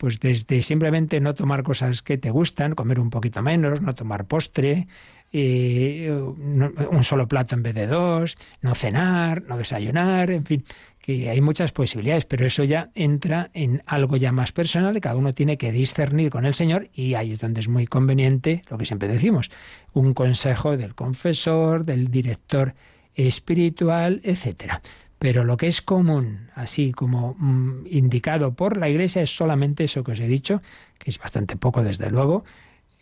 [0.00, 4.24] Pues desde simplemente no tomar cosas que te gustan, comer un poquito menos, no tomar
[4.24, 4.88] postre,
[5.30, 10.64] eh, un solo plato en vez de dos, no cenar, no desayunar, en fin,
[11.00, 15.16] que hay muchas posibilidades, pero eso ya entra en algo ya más personal y cada
[15.16, 18.78] uno tiene que discernir con el Señor y ahí es donde es muy conveniente lo
[18.78, 19.50] que siempre decimos,
[19.92, 22.74] un consejo del confesor, del director
[23.14, 24.80] espiritual, etcétera.
[25.20, 30.02] Pero lo que es común, así como mm, indicado por la Iglesia, es solamente eso
[30.02, 30.62] que os he dicho,
[30.98, 32.42] que es bastante poco desde luego,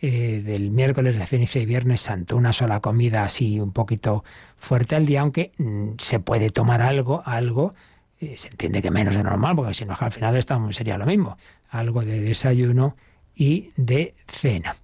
[0.01, 4.25] eh, del miércoles de ceniza y viernes santo, una sola comida así un poquito
[4.57, 7.73] fuerte al día, aunque mm, se puede tomar algo, algo,
[8.19, 11.05] eh, se entiende que menos de normal, porque si no al final estamos, sería lo
[11.05, 11.37] mismo,
[11.69, 12.97] algo de desayuno
[13.33, 14.75] y de cena.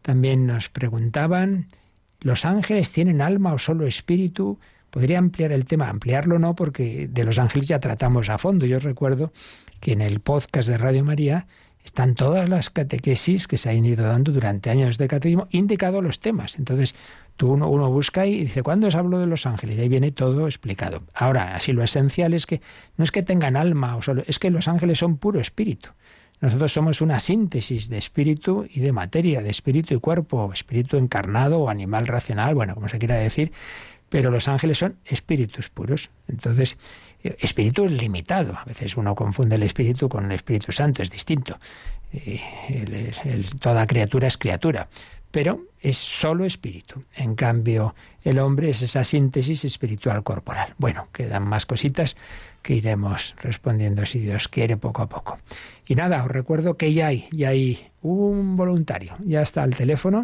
[0.00, 1.66] También nos preguntaban,
[2.20, 4.60] ¿los ángeles tienen alma o solo espíritu?
[4.94, 8.64] Podría ampliar el tema, ampliarlo no, porque de los ángeles ya tratamos a fondo.
[8.64, 9.32] Yo recuerdo
[9.80, 11.48] que en el podcast de Radio María
[11.84, 16.20] están todas las catequesis que se han ido dando durante años de catecismo, indicado los
[16.20, 16.60] temas.
[16.60, 16.94] Entonces,
[17.36, 19.78] tú uno, uno busca y dice, ¿cuándo os hablo de los ángeles?
[19.78, 21.02] Y ahí viene todo explicado.
[21.12, 22.60] Ahora, así lo esencial es que
[22.96, 25.90] no es que tengan alma, o solo, es que los ángeles son puro espíritu.
[26.40, 31.60] Nosotros somos una síntesis de espíritu y de materia, de espíritu y cuerpo, espíritu encarnado
[31.60, 33.50] o animal racional, bueno, como se quiera decir,
[34.14, 36.08] pero los ángeles son espíritus puros.
[36.28, 36.78] Entonces,
[37.24, 38.56] eh, espíritu es limitado.
[38.56, 41.58] A veces uno confunde el espíritu con el Espíritu Santo, es distinto.
[42.12, 43.10] Eh,
[43.58, 44.88] toda criatura es criatura,
[45.32, 47.02] pero es solo espíritu.
[47.16, 50.74] En cambio, el hombre es esa síntesis espiritual corporal.
[50.78, 52.16] Bueno, quedan más cositas
[52.62, 55.40] que iremos respondiendo si Dios quiere poco a poco.
[55.88, 60.22] Y nada, os recuerdo que ya hay, ya hay un voluntario, ya está al teléfono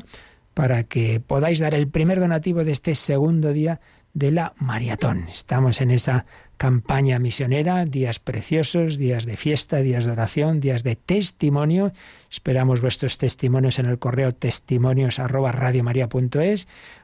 [0.61, 3.81] para que podáis dar el primer donativo de este segundo día
[4.13, 5.25] de la maratón.
[5.27, 6.27] Estamos en esa
[6.59, 11.93] campaña misionera, días preciosos, días de fiesta, días de oración, días de testimonio.
[12.31, 15.19] Esperamos vuestros testimonios en el correo testimonios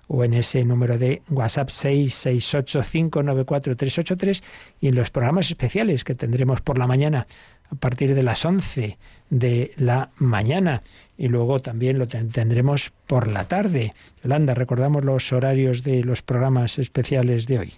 [0.08, 4.42] o en ese número de WhatsApp 668594383
[4.80, 7.26] y en los programas especiales que tendremos por la mañana
[7.70, 8.98] a partir de las 11
[9.30, 10.82] de la mañana
[11.18, 13.94] y luego también lo tendremos por la tarde.
[14.22, 17.74] Yolanda, recordamos los horarios de los programas especiales de hoy.